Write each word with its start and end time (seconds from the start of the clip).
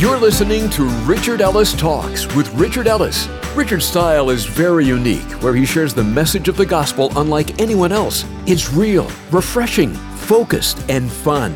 You're 0.00 0.16
listening 0.16 0.70
to 0.70 0.84
Richard 1.04 1.42
Ellis 1.42 1.74
Talks 1.74 2.26
with 2.34 2.50
Richard 2.54 2.86
Ellis. 2.86 3.28
Richard's 3.54 3.84
style 3.84 4.30
is 4.30 4.46
very 4.46 4.86
unique, 4.86 5.30
where 5.42 5.54
he 5.54 5.66
shares 5.66 5.92
the 5.92 6.02
message 6.02 6.48
of 6.48 6.56
the 6.56 6.64
gospel 6.64 7.12
unlike 7.18 7.60
anyone 7.60 7.92
else. 7.92 8.24
It's 8.46 8.72
real, 8.72 9.10
refreshing, 9.30 9.92
focused, 9.92 10.82
and 10.88 11.12
fun. 11.12 11.52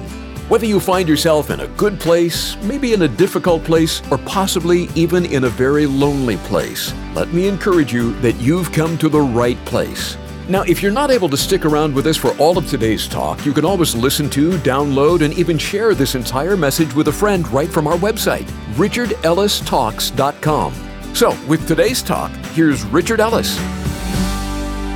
Whether 0.50 0.66
you 0.66 0.78
find 0.78 1.08
yourself 1.08 1.48
in 1.48 1.60
a 1.60 1.68
good 1.68 1.98
place, 1.98 2.54
maybe 2.64 2.92
in 2.92 3.00
a 3.00 3.08
difficult 3.08 3.64
place, 3.64 4.02
or 4.10 4.18
possibly 4.18 4.90
even 4.94 5.24
in 5.24 5.44
a 5.44 5.48
very 5.48 5.86
lonely 5.86 6.36
place, 6.36 6.92
let 7.14 7.32
me 7.32 7.48
encourage 7.48 7.94
you 7.94 8.12
that 8.20 8.34
you've 8.34 8.70
come 8.72 8.98
to 8.98 9.08
the 9.08 9.22
right 9.22 9.56
place. 9.64 10.18
Now, 10.46 10.60
if 10.62 10.82
you're 10.82 10.92
not 10.92 11.10
able 11.10 11.30
to 11.30 11.38
stick 11.38 11.64
around 11.64 11.94
with 11.94 12.06
us 12.06 12.18
for 12.18 12.36
all 12.36 12.58
of 12.58 12.68
today's 12.68 13.08
talk, 13.08 13.46
you 13.46 13.54
can 13.54 13.64
always 13.64 13.94
listen 13.94 14.28
to, 14.30 14.50
download, 14.58 15.24
and 15.24 15.32
even 15.34 15.56
share 15.56 15.94
this 15.94 16.14
entire 16.14 16.54
message 16.54 16.94
with 16.94 17.08
a 17.08 17.12
friend 17.12 17.48
right 17.48 17.70
from 17.70 17.86
our 17.86 17.96
website, 17.96 18.44
richardellistalks.com. 18.74 20.74
So, 21.14 21.34
with 21.46 21.66
today's 21.66 22.02
talk, 22.02 22.30
here's 22.52 22.84
Richard 22.84 23.20
Ellis. 23.20 23.56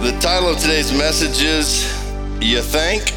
The 0.02 0.14
title 0.20 0.50
of 0.50 0.58
today's 0.58 0.92
message 0.92 1.42
is 1.42 1.90
You 2.42 2.60
Think? 2.60 3.10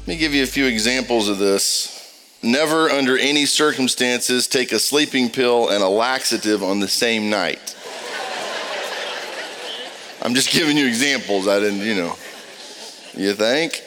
Let 0.00 0.08
me 0.08 0.16
give 0.16 0.34
you 0.34 0.42
a 0.42 0.46
few 0.46 0.66
examples 0.66 1.28
of 1.28 1.38
this. 1.38 1.92
Never, 2.42 2.90
under 2.90 3.16
any 3.16 3.46
circumstances, 3.46 4.48
take 4.48 4.72
a 4.72 4.80
sleeping 4.80 5.30
pill 5.30 5.68
and 5.68 5.84
a 5.84 5.88
laxative 5.88 6.64
on 6.64 6.80
the 6.80 6.88
same 6.88 7.30
night. 7.30 7.76
I'm 10.26 10.34
just 10.34 10.50
giving 10.50 10.76
you 10.76 10.88
examples. 10.88 11.46
I 11.46 11.60
didn't, 11.60 11.86
you 11.86 11.94
know. 11.94 12.16
You 13.14 13.32
think? 13.32 13.80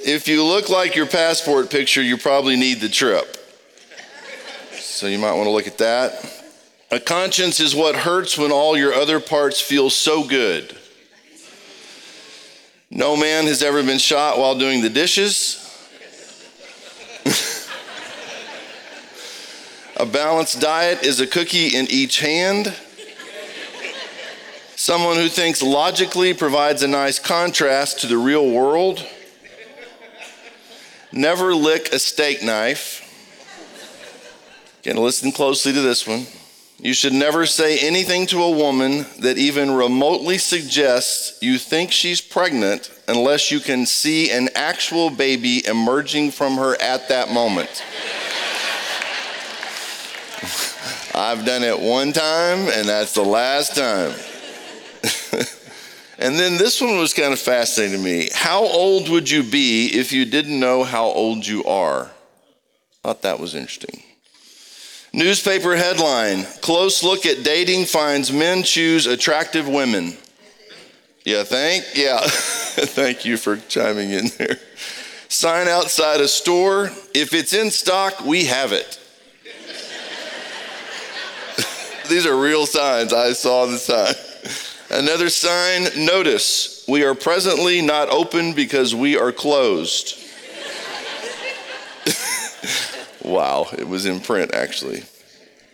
If 0.00 0.26
you 0.26 0.42
look 0.42 0.70
like 0.70 0.96
your 0.96 1.04
passport 1.04 1.68
picture, 1.68 2.00
you 2.00 2.16
probably 2.16 2.56
need 2.56 2.80
the 2.80 2.88
trip. 2.88 3.36
So 4.78 5.06
you 5.06 5.18
might 5.18 5.34
want 5.34 5.44
to 5.44 5.50
look 5.50 5.66
at 5.66 5.76
that. 5.76 6.42
A 6.90 6.98
conscience 6.98 7.60
is 7.60 7.74
what 7.74 7.96
hurts 7.96 8.38
when 8.38 8.50
all 8.50 8.78
your 8.78 8.94
other 8.94 9.20
parts 9.20 9.60
feel 9.60 9.90
so 9.90 10.26
good. 10.26 10.74
No 12.90 13.14
man 13.14 13.44
has 13.44 13.62
ever 13.62 13.82
been 13.82 13.98
shot 13.98 14.38
while 14.38 14.58
doing 14.58 14.80
the 14.80 14.88
dishes. 14.88 15.66
a 19.98 20.06
balanced 20.06 20.62
diet 20.62 21.02
is 21.02 21.20
a 21.20 21.26
cookie 21.26 21.76
in 21.76 21.86
each 21.90 22.20
hand. 22.20 22.74
Someone 24.88 25.16
who 25.16 25.28
thinks 25.28 25.60
logically 25.62 26.32
provides 26.32 26.82
a 26.82 26.88
nice 26.88 27.18
contrast 27.18 28.00
to 28.00 28.06
the 28.06 28.16
real 28.16 28.50
world. 28.50 29.06
Never 31.12 31.54
lick 31.54 31.92
a 31.92 31.98
steak 31.98 32.42
knife. 32.42 33.04
Again, 34.80 34.96
listen 34.96 35.30
closely 35.30 35.74
to 35.74 35.82
this 35.82 36.06
one. 36.06 36.26
You 36.78 36.94
should 36.94 37.12
never 37.12 37.44
say 37.44 37.78
anything 37.78 38.24
to 38.28 38.42
a 38.42 38.50
woman 38.50 39.04
that 39.20 39.36
even 39.36 39.72
remotely 39.72 40.38
suggests 40.38 41.36
you 41.42 41.58
think 41.58 41.92
she's 41.92 42.22
pregnant 42.22 42.90
unless 43.08 43.50
you 43.50 43.60
can 43.60 43.84
see 43.84 44.30
an 44.30 44.48
actual 44.54 45.10
baby 45.10 45.66
emerging 45.66 46.30
from 46.30 46.56
her 46.56 46.80
at 46.80 47.10
that 47.10 47.30
moment. 47.30 47.84
I've 51.14 51.44
done 51.44 51.62
it 51.62 51.78
one 51.78 52.14
time, 52.14 52.68
and 52.68 52.88
that's 52.88 53.12
the 53.12 53.22
last 53.22 53.76
time. 53.76 54.14
And 56.18 56.36
then 56.36 56.58
this 56.58 56.80
one 56.80 56.98
was 56.98 57.14
kind 57.14 57.32
of 57.32 57.38
fascinating 57.38 57.96
to 57.96 58.02
me. 58.02 58.28
How 58.34 58.62
old 58.64 59.08
would 59.08 59.30
you 59.30 59.44
be 59.44 59.86
if 59.86 60.12
you 60.12 60.24
didn't 60.24 60.58
know 60.58 60.82
how 60.82 61.04
old 61.04 61.46
you 61.46 61.64
are? 61.64 62.10
Thought 63.04 63.22
that 63.22 63.38
was 63.38 63.54
interesting. 63.54 64.02
Newspaper 65.12 65.74
headline 65.76 66.44
Close 66.60 67.02
look 67.02 67.24
at 67.24 67.42
dating 67.42 67.86
finds 67.86 68.32
men 68.32 68.62
choose 68.62 69.06
attractive 69.06 69.68
women. 69.68 70.16
Yeah, 71.24 71.44
thank 71.44 71.84
yeah. 71.94 72.18
Thank 72.26 73.24
you 73.24 73.36
for 73.36 73.56
chiming 73.56 74.10
in 74.10 74.28
there. 74.38 74.56
Sign 75.28 75.68
outside 75.68 76.20
a 76.20 76.28
store. 76.28 76.90
If 77.14 77.34
it's 77.34 77.52
in 77.52 77.70
stock, 77.70 78.24
we 78.24 78.46
have 78.46 78.72
it. 78.72 78.98
These 82.08 82.24
are 82.24 82.36
real 82.36 82.66
signs. 82.66 83.12
I 83.12 83.32
saw 83.32 83.66
the 83.66 83.78
sign. 83.78 84.14
Another 84.90 85.28
sign 85.28 86.06
notice, 86.06 86.84
we 86.88 87.04
are 87.04 87.14
presently 87.14 87.82
not 87.82 88.08
open 88.08 88.54
because 88.54 88.94
we 88.94 89.18
are 89.18 89.32
closed. 89.32 90.18
wow, 93.22 93.66
it 93.76 93.86
was 93.86 94.06
in 94.06 94.20
print 94.20 94.54
actually. 94.54 95.02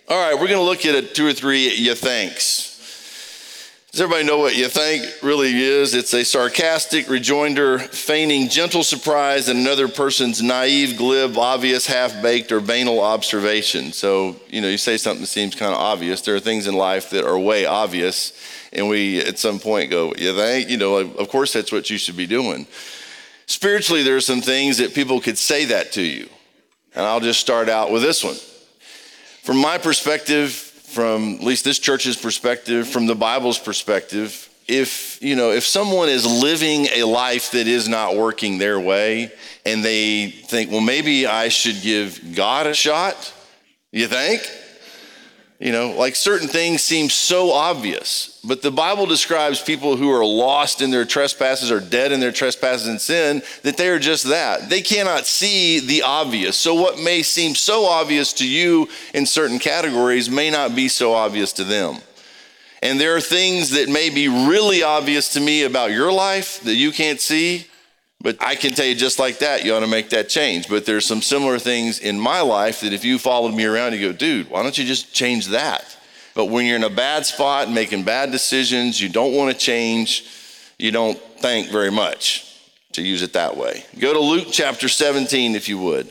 All 0.08 0.18
right, 0.18 0.34
we're 0.34 0.48
going 0.48 0.58
to 0.58 0.62
look 0.62 0.84
at 0.84 0.96
a 0.96 1.02
two 1.02 1.26
or 1.26 1.32
three 1.32 1.72
you 1.74 1.94
thanks. 1.94 2.74
Does 3.94 4.00
everybody 4.00 4.26
know 4.26 4.38
what 4.38 4.56
you 4.56 4.66
think 4.66 5.06
really 5.22 5.56
is? 5.56 5.94
It's 5.94 6.12
a 6.14 6.24
sarcastic 6.24 7.08
rejoinder, 7.08 7.78
feigning 7.78 8.48
gentle 8.48 8.82
surprise 8.82 9.48
at 9.48 9.54
another 9.54 9.86
person's 9.86 10.42
naive, 10.42 10.98
glib, 10.98 11.38
obvious, 11.38 11.86
half 11.86 12.20
baked, 12.20 12.50
or 12.50 12.58
banal 12.58 12.98
observation. 12.98 13.92
So, 13.92 14.34
you 14.48 14.60
know, 14.60 14.68
you 14.68 14.78
say 14.78 14.96
something 14.96 15.20
that 15.20 15.28
seems 15.28 15.54
kind 15.54 15.72
of 15.72 15.78
obvious. 15.78 16.22
There 16.22 16.34
are 16.34 16.40
things 16.40 16.66
in 16.66 16.74
life 16.74 17.10
that 17.10 17.24
are 17.24 17.38
way 17.38 17.66
obvious, 17.66 18.32
and 18.74 18.88
we 18.88 19.20
at 19.20 19.38
some 19.38 19.58
point 19.58 19.90
go, 19.90 20.14
You 20.16 20.34
think? 20.34 20.68
You 20.68 20.76
know, 20.76 20.96
of 20.96 21.28
course 21.28 21.52
that's 21.52 21.72
what 21.72 21.90
you 21.90 21.98
should 21.98 22.16
be 22.16 22.26
doing. 22.26 22.66
Spiritually, 23.46 24.02
there 24.02 24.16
are 24.16 24.20
some 24.20 24.40
things 24.40 24.78
that 24.78 24.94
people 24.94 25.20
could 25.20 25.38
say 25.38 25.66
that 25.66 25.92
to 25.92 26.02
you. 26.02 26.28
And 26.94 27.04
I'll 27.04 27.20
just 27.20 27.40
start 27.40 27.68
out 27.68 27.90
with 27.90 28.02
this 28.02 28.24
one. 28.24 28.36
From 29.42 29.58
my 29.58 29.78
perspective, 29.78 30.52
from 30.52 31.34
at 31.34 31.42
least 31.42 31.64
this 31.64 31.78
church's 31.78 32.16
perspective, 32.16 32.88
from 32.88 33.06
the 33.06 33.14
Bible's 33.14 33.58
perspective, 33.58 34.48
if 34.66 35.22
you 35.22 35.36
know 35.36 35.50
if 35.50 35.64
someone 35.66 36.08
is 36.08 36.24
living 36.24 36.86
a 36.94 37.04
life 37.04 37.50
that 37.50 37.66
is 37.66 37.88
not 37.88 38.16
working 38.16 38.58
their 38.58 38.80
way 38.80 39.30
and 39.66 39.84
they 39.84 40.30
think 40.30 40.70
well 40.70 40.80
maybe 40.80 41.26
i 41.26 41.48
should 41.48 41.82
give 41.82 42.34
god 42.34 42.66
a 42.66 42.72
shot 42.72 43.32
you 43.92 44.06
think 44.06 44.42
you 45.64 45.72
know, 45.72 45.92
like 45.92 46.14
certain 46.14 46.46
things 46.46 46.82
seem 46.82 47.08
so 47.08 47.50
obvious, 47.50 48.38
but 48.44 48.60
the 48.60 48.70
Bible 48.70 49.06
describes 49.06 49.62
people 49.62 49.96
who 49.96 50.10
are 50.10 50.24
lost 50.24 50.82
in 50.82 50.90
their 50.90 51.06
trespasses 51.06 51.72
or 51.72 51.80
dead 51.80 52.12
in 52.12 52.20
their 52.20 52.32
trespasses 52.32 52.86
and 52.86 53.00
sin 53.00 53.42
that 53.62 53.78
they 53.78 53.88
are 53.88 53.98
just 53.98 54.28
that. 54.28 54.68
They 54.68 54.82
cannot 54.82 55.24
see 55.24 55.80
the 55.80 56.02
obvious. 56.02 56.58
So, 56.58 56.74
what 56.74 56.98
may 56.98 57.22
seem 57.22 57.54
so 57.54 57.86
obvious 57.86 58.34
to 58.34 58.46
you 58.46 58.90
in 59.14 59.24
certain 59.24 59.58
categories 59.58 60.28
may 60.28 60.50
not 60.50 60.76
be 60.76 60.86
so 60.86 61.14
obvious 61.14 61.54
to 61.54 61.64
them. 61.64 61.96
And 62.82 63.00
there 63.00 63.16
are 63.16 63.22
things 63.22 63.70
that 63.70 63.88
may 63.88 64.10
be 64.10 64.28
really 64.28 64.82
obvious 64.82 65.32
to 65.32 65.40
me 65.40 65.62
about 65.62 65.92
your 65.92 66.12
life 66.12 66.60
that 66.64 66.74
you 66.74 66.92
can't 66.92 67.22
see 67.22 67.68
but 68.24 68.38
I 68.40 68.54
can 68.54 68.72
tell 68.72 68.86
you 68.86 68.94
just 68.94 69.18
like 69.18 69.40
that, 69.40 69.66
you 69.66 69.74
ought 69.74 69.80
to 69.80 69.86
make 69.86 70.08
that 70.08 70.30
change. 70.30 70.66
But 70.66 70.86
there's 70.86 71.04
some 71.04 71.20
similar 71.20 71.58
things 71.58 71.98
in 71.98 72.18
my 72.18 72.40
life 72.40 72.80
that 72.80 72.94
if 72.94 73.04
you 73.04 73.18
followed 73.18 73.52
me 73.52 73.66
around, 73.66 73.92
you 73.92 74.00
go, 74.00 74.16
dude, 74.16 74.48
why 74.48 74.62
don't 74.62 74.78
you 74.78 74.86
just 74.86 75.12
change 75.12 75.48
that? 75.48 75.94
But 76.34 76.46
when 76.46 76.64
you're 76.64 76.76
in 76.76 76.84
a 76.84 76.90
bad 76.90 77.26
spot, 77.26 77.70
making 77.70 78.04
bad 78.04 78.32
decisions, 78.32 78.98
you 78.98 79.10
don't 79.10 79.34
want 79.34 79.52
to 79.52 79.58
change, 79.58 80.26
you 80.78 80.90
don't 80.90 81.18
think 81.38 81.68
very 81.68 81.90
much, 81.90 82.50
to 82.92 83.02
use 83.02 83.20
it 83.20 83.34
that 83.34 83.58
way. 83.58 83.84
Go 83.98 84.14
to 84.14 84.20
Luke 84.20 84.48
chapter 84.50 84.88
17, 84.88 85.54
if 85.54 85.68
you 85.68 85.78
would. 85.80 86.10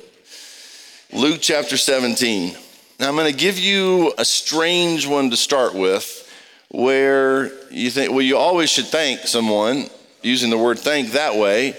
Luke 1.12 1.40
chapter 1.42 1.78
17. 1.78 2.56
Now, 3.00 3.10
I'm 3.10 3.16
going 3.16 3.32
to 3.32 3.38
give 3.38 3.58
you 3.58 4.14
a 4.20 4.24
strange 4.24 5.08
one 5.08 5.32
to 5.32 5.36
start 5.36 5.74
with 5.74 6.32
where 6.70 7.52
you 7.72 7.90
think, 7.90 8.12
well, 8.12 8.22
you 8.22 8.38
always 8.38 8.70
should 8.70 8.86
thank 8.86 9.22
someone 9.22 9.90
using 10.22 10.52
the 10.52 10.60
word 10.60 10.78
thank 10.78 11.14
that 11.14 11.36
way 11.36 11.76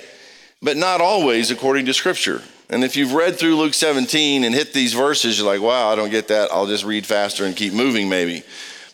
but 0.65 0.79
not 0.79 1.03
always 1.03 1.51
according 1.51 1.85
to 1.85 1.95
Scripture. 1.95 2.43
And 2.71 2.83
if 2.83 2.97
you've 2.97 3.13
read 3.13 3.39
through 3.39 3.57
Luke 3.57 3.75
17 3.75 4.44
and 4.44 4.55
hit 4.55 4.73
these 4.73 4.94
verses, 4.94 5.38
you're 5.38 5.47
like, 5.47 5.61
wow, 5.61 5.91
I 5.91 5.94
don't 5.94 6.11
get 6.11 6.29
that. 6.29 6.50
I'll 6.50 6.67
just 6.67 6.85
read 6.85 7.05
faster 7.05 7.44
and 7.44 7.55
keep 7.55 7.75
moving, 7.75 8.09
maybe. 8.09 8.43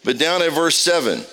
But 0.02 0.18
down 0.18 0.42
at 0.42 0.52
verse 0.52 0.76
7, 0.76 1.24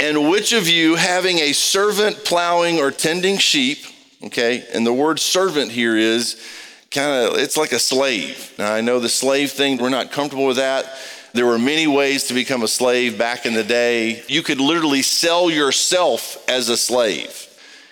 and 0.00 0.30
which 0.30 0.54
of 0.54 0.66
you 0.66 0.94
having 0.94 1.38
a 1.38 1.52
servant 1.52 2.24
plowing 2.24 2.78
or 2.78 2.90
tending 2.90 3.36
sheep, 3.36 3.78
okay, 4.24 4.64
and 4.72 4.86
the 4.86 4.94
word 4.94 5.20
servant 5.20 5.70
here 5.70 5.94
is 5.94 6.42
kind 6.90 7.26
of, 7.26 7.38
it's 7.38 7.58
like 7.58 7.72
a 7.72 7.78
slave. 7.78 8.54
Now, 8.58 8.72
I 8.72 8.80
know 8.80 8.98
the 8.98 9.10
slave 9.10 9.52
thing, 9.52 9.76
we're 9.76 9.90
not 9.90 10.10
comfortable 10.10 10.46
with 10.46 10.56
that. 10.56 10.86
There 11.34 11.46
were 11.46 11.58
many 11.58 11.86
ways 11.86 12.24
to 12.28 12.34
become 12.34 12.62
a 12.62 12.68
slave 12.68 13.18
back 13.18 13.44
in 13.44 13.52
the 13.52 13.62
day. 13.62 14.22
You 14.26 14.42
could 14.42 14.58
literally 14.58 15.02
sell 15.02 15.50
yourself 15.50 16.42
as 16.48 16.70
a 16.70 16.78
slave 16.78 17.49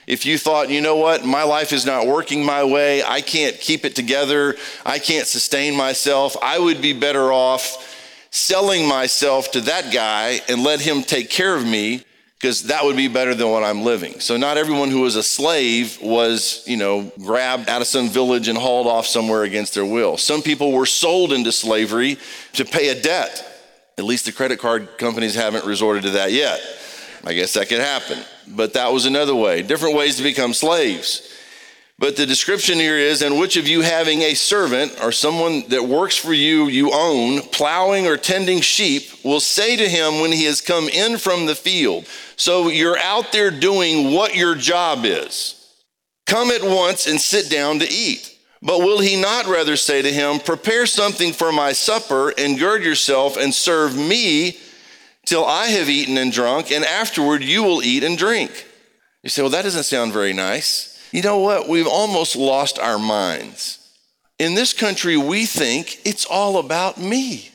if 0.08 0.25
you 0.25 0.38
thought, 0.38 0.70
you 0.70 0.81
know 0.81 0.96
what, 0.96 1.26
my 1.26 1.43
life 1.43 1.70
is 1.70 1.84
not 1.84 2.06
working 2.06 2.43
my 2.43 2.64
way, 2.64 3.02
I 3.05 3.20
can't 3.20 3.60
keep 3.60 3.84
it 3.84 3.94
together, 3.94 4.56
I 4.84 4.99
can't 4.99 5.26
sustain 5.26 5.76
myself, 5.76 6.34
I 6.43 6.58
would 6.58 6.81
be 6.81 6.94
better 6.94 7.31
off 7.31 7.84
selling 8.31 8.88
myself 8.88 9.50
to 9.52 9.60
that 9.62 9.93
guy 9.93 10.40
and 10.49 10.62
let 10.62 10.81
him 10.81 11.02
take 11.02 11.28
care 11.28 11.55
of 11.55 11.66
me 11.66 12.02
because 12.38 12.64
that 12.64 12.84
would 12.84 12.96
be 12.96 13.08
better 13.08 13.34
than 13.34 13.50
what 13.50 13.62
I'm 13.64 13.82
living. 13.82 14.19
So 14.20 14.38
not 14.38 14.56
everyone 14.56 14.90
who 14.90 15.00
was 15.00 15.16
a 15.16 15.22
slave 15.22 15.99
was, 16.00 16.62
you 16.66 16.78
know, 16.78 17.12
grabbed 17.22 17.69
out 17.69 17.82
of 17.82 17.87
some 17.87 18.08
village 18.08 18.49
and 18.49 18.56
hauled 18.56 18.87
off 18.87 19.06
somewhere 19.06 19.43
against 19.43 19.75
their 19.75 19.84
will. 19.84 20.16
Some 20.16 20.40
people 20.40 20.72
were 20.72 20.87
sold 20.87 21.34
into 21.34 21.52
slavery 21.52 22.16
to 22.54 22.64
pay 22.64 22.88
a 22.88 23.00
debt. 23.00 23.44
At 23.99 24.04
least 24.04 24.25
the 24.25 24.32
credit 24.32 24.58
card 24.58 24.96
companies 24.96 25.34
haven't 25.34 25.66
resorted 25.66 26.04
to 26.04 26.11
that 26.11 26.32
yet. 26.32 26.62
I 27.25 27.34
guess 27.34 27.52
that 27.54 27.69
could 27.69 27.81
happen. 27.81 28.25
But 28.50 28.74
that 28.74 28.92
was 28.92 29.06
another 29.06 29.34
way. 29.34 29.62
Different 29.62 29.94
ways 29.94 30.16
to 30.16 30.22
become 30.22 30.54
slaves. 30.54 31.34
But 31.98 32.14
the 32.14 32.26
description 32.26 32.78
here 32.78 32.96
is, 32.96 33.22
and 33.22 33.40
which 33.40 33.56
of 33.56 33.66
you 33.66 33.80
having 33.80 34.22
a 34.22 34.34
servant 34.34 34.96
or 35.02 35.10
someone 35.10 35.68
that 35.68 35.84
works 35.84 36.14
for 36.14 36.32
you, 36.32 36.68
you 36.68 36.92
own, 36.92 37.40
plowing 37.40 38.06
or 38.06 38.16
tending 38.16 38.60
sheep, 38.60 39.10
will 39.24 39.40
say 39.40 39.76
to 39.76 39.88
him 39.88 40.20
when 40.20 40.30
he 40.30 40.44
has 40.44 40.60
come 40.60 40.88
in 40.88 41.18
from 41.18 41.46
the 41.46 41.56
field. 41.56 42.06
So 42.36 42.68
you're 42.68 42.98
out 42.98 43.32
there 43.32 43.50
doing 43.50 44.12
what 44.12 44.36
your 44.36 44.54
job 44.54 45.00
is. 45.04 45.56
Come 46.26 46.50
at 46.50 46.62
once 46.62 47.08
and 47.08 47.20
sit 47.20 47.50
down 47.50 47.80
to 47.80 47.90
eat. 47.90 48.38
But 48.62 48.78
will 48.78 49.00
he 49.00 49.20
not 49.20 49.46
rather 49.46 49.76
say 49.76 50.00
to 50.02 50.12
him, 50.12 50.38
Prepare 50.38 50.86
something 50.86 51.32
for 51.32 51.50
my 51.50 51.72
supper 51.72 52.32
and 52.38 52.58
gird 52.58 52.84
yourself 52.84 53.36
and 53.36 53.52
serve 53.52 53.96
me 53.96 54.56
till 55.28 55.44
I 55.44 55.66
have 55.66 55.88
eaten 55.88 56.16
and 56.16 56.32
drunk, 56.32 56.70
and 56.70 56.84
afterward 56.84 57.42
you 57.42 57.62
will 57.62 57.82
eat 57.82 58.02
and 58.04 58.16
drink? 58.16 58.66
You 59.22 59.30
say, 59.30 59.42
Well, 59.42 59.50
that 59.50 59.62
doesn't 59.62 59.84
sound 59.84 60.12
very 60.12 60.32
nice. 60.32 60.98
You 61.12 61.22
know 61.22 61.38
what? 61.38 61.69
We've 61.69 61.86
almost 61.86 62.36
lost 62.36 62.78
our 62.78 62.98
minds. 62.98 63.78
In 64.38 64.54
this 64.54 64.72
country, 64.72 65.16
we 65.16 65.46
think 65.46 66.00
it's 66.06 66.25
all 66.25 66.58
about 66.58 66.98
me. 66.98 67.50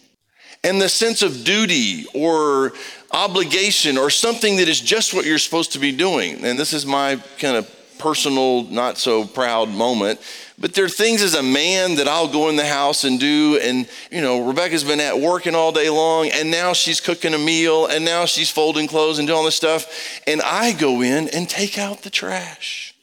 And 0.64 0.82
the 0.82 0.90
sense 0.90 1.22
of 1.22 1.44
duty 1.44 2.06
or 2.14 2.74
obligation 3.12 3.98
or 3.98 4.10
something 4.10 4.58
that 4.58 4.68
is 4.70 4.80
just 4.80 5.14
what 5.14 5.26
you're 5.26 5.38
supposed 5.38 5.74
to 5.74 5.80
be 5.80 5.92
doing. 5.92 6.44
And 6.44 6.58
this 6.58 6.74
is 6.74 6.86
my 6.86 7.18
kind 7.38 7.58
of 7.58 7.70
personal, 8.04 8.64
not 8.66 8.98
so 8.98 9.26
proud 9.26 9.70
moment. 9.70 10.20
But 10.60 10.74
there 10.74 10.86
are 10.86 10.90
things 10.90 11.22
as 11.22 11.34
a 11.34 11.42
man 11.42 11.96
that 11.96 12.08
I'll 12.08 12.28
go 12.28 12.50
in 12.50 12.58
the 12.58 12.68
house 12.68 13.06
and 13.06 13.18
do. 13.18 13.58
And, 13.64 13.88
you 14.12 14.22
know, 14.22 14.46
Rebecca's 14.46 14.84
been 14.84 15.00
at 15.00 15.18
working 15.18 15.56
all 15.56 15.72
day 15.72 15.90
long, 15.90 16.30
and 16.30 16.52
now 16.52 16.74
she's 16.74 17.00
cooking 17.00 17.34
a 17.34 17.38
meal, 17.38 17.88
and 17.88 18.04
now 18.04 18.26
she's 18.26 18.52
folding 18.52 18.88
clothes 18.88 19.20
and 19.20 19.28
doing 19.28 19.38
all 19.38 19.46
this 19.46 19.56
stuff. 19.56 20.22
And 20.28 20.42
I 20.42 20.74
go 20.74 21.02
in 21.02 21.30
and 21.30 21.50
take 21.50 21.80
out 21.80 22.04
the 22.04 22.10
trash. 22.10 22.94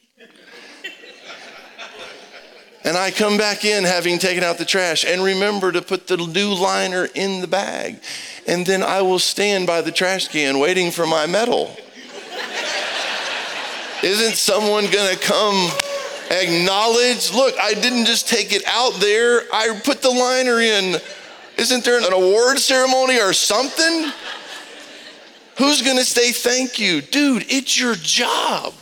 And 2.83 2.97
I 2.97 3.11
come 3.11 3.37
back 3.37 3.65
in 3.65 3.83
having 3.83 4.17
taken 4.17 4.43
out 4.43 4.57
the 4.57 4.65
trash 4.65 5.05
and 5.05 5.23
remember 5.23 5.71
to 5.71 5.81
put 5.81 6.07
the 6.07 6.17
new 6.17 6.53
liner 6.53 7.07
in 7.13 7.41
the 7.41 7.47
bag. 7.47 7.99
And 8.47 8.65
then 8.65 8.81
I 8.81 9.01
will 9.01 9.19
stand 9.19 9.67
by 9.67 9.81
the 9.81 9.91
trash 9.91 10.27
can 10.29 10.57
waiting 10.57 10.89
for 10.89 11.05
my 11.05 11.27
medal. 11.27 11.75
Isn't 14.03 14.35
someone 14.35 14.85
gonna 14.85 15.15
come 15.15 15.69
acknowledge, 16.31 17.31
look, 17.33 17.55
I 17.61 17.73
didn't 17.73 18.05
just 18.05 18.27
take 18.27 18.53
it 18.53 18.63
out 18.65 18.93
there, 18.95 19.43
I 19.53 19.79
put 19.83 20.01
the 20.01 20.09
liner 20.09 20.59
in. 20.59 20.99
Isn't 21.57 21.83
there 21.83 21.97
an 21.99 22.11
award 22.11 22.57
ceremony 22.59 23.19
or 23.19 23.33
something? 23.33 24.11
Who's 25.57 25.81
gonna 25.81 26.03
say 26.03 26.31
thank 26.31 26.79
you? 26.79 27.01
Dude, 27.01 27.45
it's 27.49 27.79
your 27.79 27.95
job. 27.95 28.73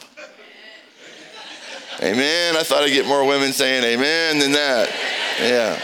Amen. 2.01 2.55
I 2.55 2.63
thought 2.63 2.83
I'd 2.83 2.91
get 2.91 3.05
more 3.05 3.25
women 3.27 3.51
saying 3.51 3.83
amen 3.83 4.39
than 4.39 4.53
that. 4.53 4.89
Yeah. 5.41 5.77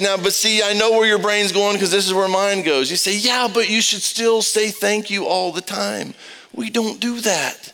Now, 0.00 0.16
but 0.16 0.32
see, 0.32 0.62
I 0.62 0.72
know 0.72 0.92
where 0.92 1.06
your 1.06 1.18
brain's 1.18 1.52
going 1.52 1.74
because 1.74 1.90
this 1.90 2.06
is 2.06 2.14
where 2.14 2.28
mine 2.28 2.62
goes. 2.62 2.90
You 2.90 2.96
say, 2.96 3.16
yeah, 3.18 3.48
but 3.52 3.68
you 3.68 3.82
should 3.82 4.02
still 4.02 4.40
say 4.40 4.70
thank 4.70 5.10
you 5.10 5.26
all 5.26 5.52
the 5.52 5.60
time. 5.60 6.14
We 6.54 6.70
don't 6.70 7.00
do 7.00 7.20
that. 7.20 7.72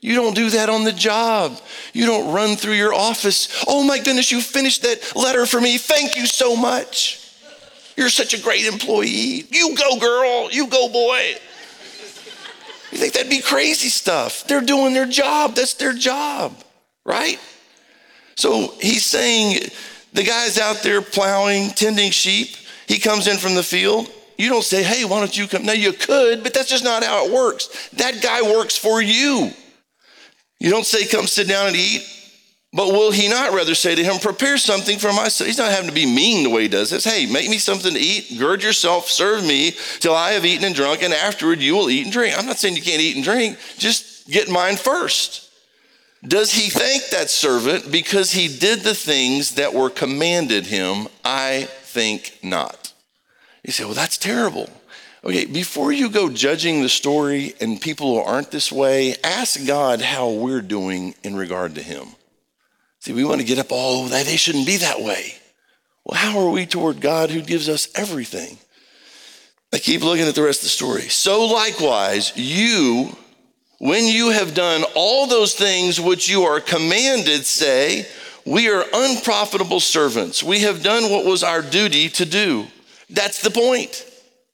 You 0.00 0.14
don't 0.14 0.34
do 0.34 0.50
that 0.50 0.68
on 0.68 0.84
the 0.84 0.92
job. 0.92 1.60
You 1.92 2.06
don't 2.06 2.32
run 2.32 2.56
through 2.56 2.74
your 2.74 2.94
office. 2.94 3.64
Oh 3.66 3.84
my 3.84 3.98
goodness, 3.98 4.32
you 4.32 4.40
finished 4.40 4.82
that 4.82 5.14
letter 5.14 5.44
for 5.46 5.60
me. 5.60 5.76
Thank 5.76 6.16
you 6.16 6.26
so 6.26 6.56
much. 6.56 7.16
You're 7.96 8.08
such 8.08 8.32
a 8.32 8.40
great 8.40 8.64
employee. 8.64 9.44
You 9.50 9.76
go, 9.76 9.98
girl. 9.98 10.50
You 10.50 10.66
go, 10.68 10.88
boy. 10.88 11.34
You 12.92 12.98
think 12.98 13.12
that'd 13.12 13.30
be 13.30 13.40
crazy 13.40 13.88
stuff? 13.88 14.44
They're 14.46 14.62
doing 14.62 14.94
their 14.94 15.06
job. 15.06 15.54
That's 15.54 15.74
their 15.74 15.92
job 15.92 16.56
right? 17.04 17.38
So 18.36 18.72
he's 18.80 19.04
saying 19.04 19.68
the 20.12 20.22
guy's 20.22 20.58
out 20.58 20.82
there 20.82 21.02
plowing, 21.02 21.70
tending 21.70 22.10
sheep. 22.10 22.56
He 22.86 22.98
comes 22.98 23.26
in 23.26 23.36
from 23.36 23.54
the 23.54 23.62
field. 23.62 24.10
You 24.38 24.48
don't 24.48 24.64
say, 24.64 24.82
hey, 24.82 25.04
why 25.04 25.18
don't 25.18 25.36
you 25.36 25.46
come? 25.46 25.66
Now 25.66 25.72
you 25.72 25.92
could, 25.92 26.42
but 26.42 26.54
that's 26.54 26.70
just 26.70 26.84
not 26.84 27.04
how 27.04 27.26
it 27.26 27.32
works. 27.32 27.90
That 27.94 28.22
guy 28.22 28.42
works 28.42 28.76
for 28.76 29.02
you. 29.02 29.52
You 30.60 30.70
don't 30.70 30.86
say, 30.86 31.06
come 31.06 31.26
sit 31.26 31.48
down 31.48 31.66
and 31.68 31.76
eat. 31.76 32.06
But 32.72 32.88
will 32.88 33.10
he 33.10 33.28
not 33.28 33.52
rather 33.52 33.74
say 33.74 33.96
to 33.96 34.04
him, 34.04 34.20
prepare 34.20 34.56
something 34.56 34.98
for 34.98 35.12
myself? 35.12 35.48
He's 35.48 35.58
not 35.58 35.72
having 35.72 35.88
to 35.88 35.94
be 35.94 36.06
mean 36.06 36.44
the 36.44 36.50
way 36.50 36.62
he 36.62 36.68
does 36.68 36.90
this. 36.90 37.02
Hey, 37.02 37.26
make 37.26 37.50
me 37.50 37.58
something 37.58 37.92
to 37.92 37.98
eat, 37.98 38.38
gird 38.38 38.62
yourself, 38.62 39.08
serve 39.08 39.44
me 39.44 39.72
till 39.98 40.14
I 40.14 40.32
have 40.32 40.44
eaten 40.44 40.64
and 40.64 40.74
drunk, 40.74 41.02
and 41.02 41.12
afterward 41.12 41.58
you 41.60 41.74
will 41.74 41.90
eat 41.90 42.04
and 42.04 42.12
drink. 42.12 42.38
I'm 42.38 42.46
not 42.46 42.58
saying 42.58 42.76
you 42.76 42.82
can't 42.82 43.02
eat 43.02 43.16
and 43.16 43.24
drink, 43.24 43.58
just 43.76 44.28
get 44.28 44.48
mine 44.48 44.76
first. 44.76 45.50
Does 46.22 46.52
he 46.52 46.70
thank 46.70 47.08
that 47.08 47.30
servant 47.30 47.90
because 47.90 48.30
he 48.30 48.46
did 48.46 48.80
the 48.80 48.94
things 48.94 49.56
that 49.56 49.74
were 49.74 49.90
commanded 49.90 50.66
him? 50.66 51.08
I 51.24 51.66
think 51.82 52.38
not. 52.42 52.92
You 53.64 53.72
say, 53.72 53.84
well, 53.84 53.94
that's 53.94 54.18
terrible. 54.18 54.70
Okay, 55.22 55.44
before 55.44 55.92
you 55.92 56.08
go 56.08 56.30
judging 56.30 56.82
the 56.82 56.88
story 56.88 57.54
and 57.60 57.80
people 57.80 58.14
who 58.14 58.20
aren't 58.20 58.50
this 58.50 58.72
way, 58.72 59.14
ask 59.22 59.66
God 59.66 60.00
how 60.00 60.30
we're 60.30 60.62
doing 60.62 61.14
in 61.22 61.36
regard 61.36 61.74
to 61.74 61.82
him. 61.82 62.06
See, 63.00 63.12
we 63.12 63.24
want 63.24 63.40
to 63.40 63.46
get 63.46 63.58
up, 63.58 63.66
oh, 63.70 64.08
they 64.08 64.36
shouldn't 64.36 64.66
be 64.66 64.78
that 64.78 65.00
way. 65.00 65.34
Well, 66.04 66.18
how 66.18 66.38
are 66.38 66.50
we 66.50 66.64
toward 66.64 67.00
God 67.00 67.30
who 67.30 67.42
gives 67.42 67.68
us 67.68 67.88
everything? 67.94 68.58
I 69.72 69.78
keep 69.78 70.02
looking 70.02 70.26
at 70.26 70.34
the 70.34 70.42
rest 70.42 70.60
of 70.60 70.64
the 70.64 70.70
story. 70.70 71.02
So 71.02 71.44
likewise, 71.44 72.32
you 72.34 73.14
when 73.80 74.04
you 74.04 74.28
have 74.28 74.52
done 74.52 74.84
all 74.94 75.26
those 75.26 75.54
things 75.54 75.98
which 75.98 76.28
you 76.28 76.42
are 76.42 76.60
commanded, 76.60 77.46
say, 77.46 78.06
We 78.44 78.68
are 78.68 78.84
unprofitable 78.92 79.80
servants. 79.80 80.42
We 80.42 80.60
have 80.60 80.82
done 80.82 81.10
what 81.10 81.24
was 81.24 81.42
our 81.42 81.62
duty 81.62 82.10
to 82.10 82.26
do. 82.26 82.66
That's 83.08 83.40
the 83.40 83.50
point. 83.50 84.04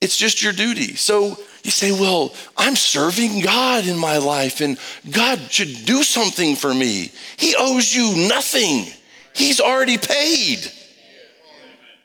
It's 0.00 0.16
just 0.16 0.42
your 0.42 0.52
duty. 0.52 0.94
So 0.96 1.38
you 1.62 1.70
say, 1.70 1.92
Well, 1.92 2.34
I'm 2.56 2.76
serving 2.76 3.40
God 3.40 3.86
in 3.86 3.96
my 3.96 4.18
life, 4.18 4.60
and 4.60 4.78
God 5.10 5.40
should 5.50 5.84
do 5.84 6.02
something 6.02 6.54
for 6.56 6.72
me. 6.72 7.10
He 7.36 7.54
owes 7.58 7.94
you 7.94 8.28
nothing, 8.28 8.86
He's 9.34 9.60
already 9.60 9.98
paid. 9.98 10.70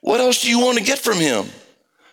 What 0.02 0.20
else 0.20 0.42
do 0.42 0.50
you 0.50 0.60
want 0.60 0.80
to 0.80 0.83
get 0.83 1.00
from 1.00 1.18
Him? 1.18 1.45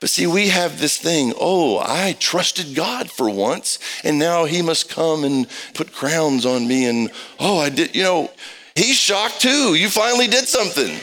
But 0.01 0.11
see, 0.11 0.27
we 0.27 0.49
have 0.49 0.79
this 0.81 0.97
thing 0.97 1.33
oh, 1.41 1.79
I 1.79 2.17
trusted 2.21 2.75
God 2.75 3.11
for 3.11 3.29
once, 3.29 3.79
and 4.05 4.19
now 4.19 4.45
he 4.45 4.63
must 4.63 4.89
come 4.89 5.25
and 5.25 5.47
put 5.75 5.93
crowns 5.93 6.47
on 6.47 6.69
me. 6.69 6.87
And 6.87 7.11
oh, 7.41 7.59
I 7.59 7.69
did, 7.69 7.97
you 7.97 8.03
know, 8.03 8.31
he's 8.77 8.97
shocked 8.97 9.41
too. 9.41 9.75
You 9.75 9.89
finally 9.89 10.29
did 10.29 10.47
something. 10.47 10.99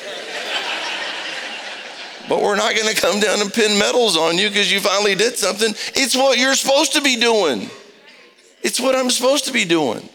But 2.28 2.42
we're 2.42 2.56
not 2.56 2.76
going 2.76 2.94
to 2.94 3.00
come 3.00 3.20
down 3.20 3.42
and 3.42 3.54
pin 3.54 3.78
medals 3.78 4.18
on 4.18 4.38
you 4.38 4.50
because 4.50 4.72
you 4.72 4.80
finally 4.80 5.16
did 5.16 5.38
something. 5.38 5.70
It's 5.96 6.16
what 6.16 6.38
you're 6.38 6.56
supposed 6.56 6.94
to 6.94 7.02
be 7.02 7.18
doing, 7.18 7.70
it's 8.62 8.80
what 8.80 8.96
I'm 8.96 9.10
supposed 9.10 9.46
to 9.46 9.54
be 9.54 9.66
doing. 9.66 10.10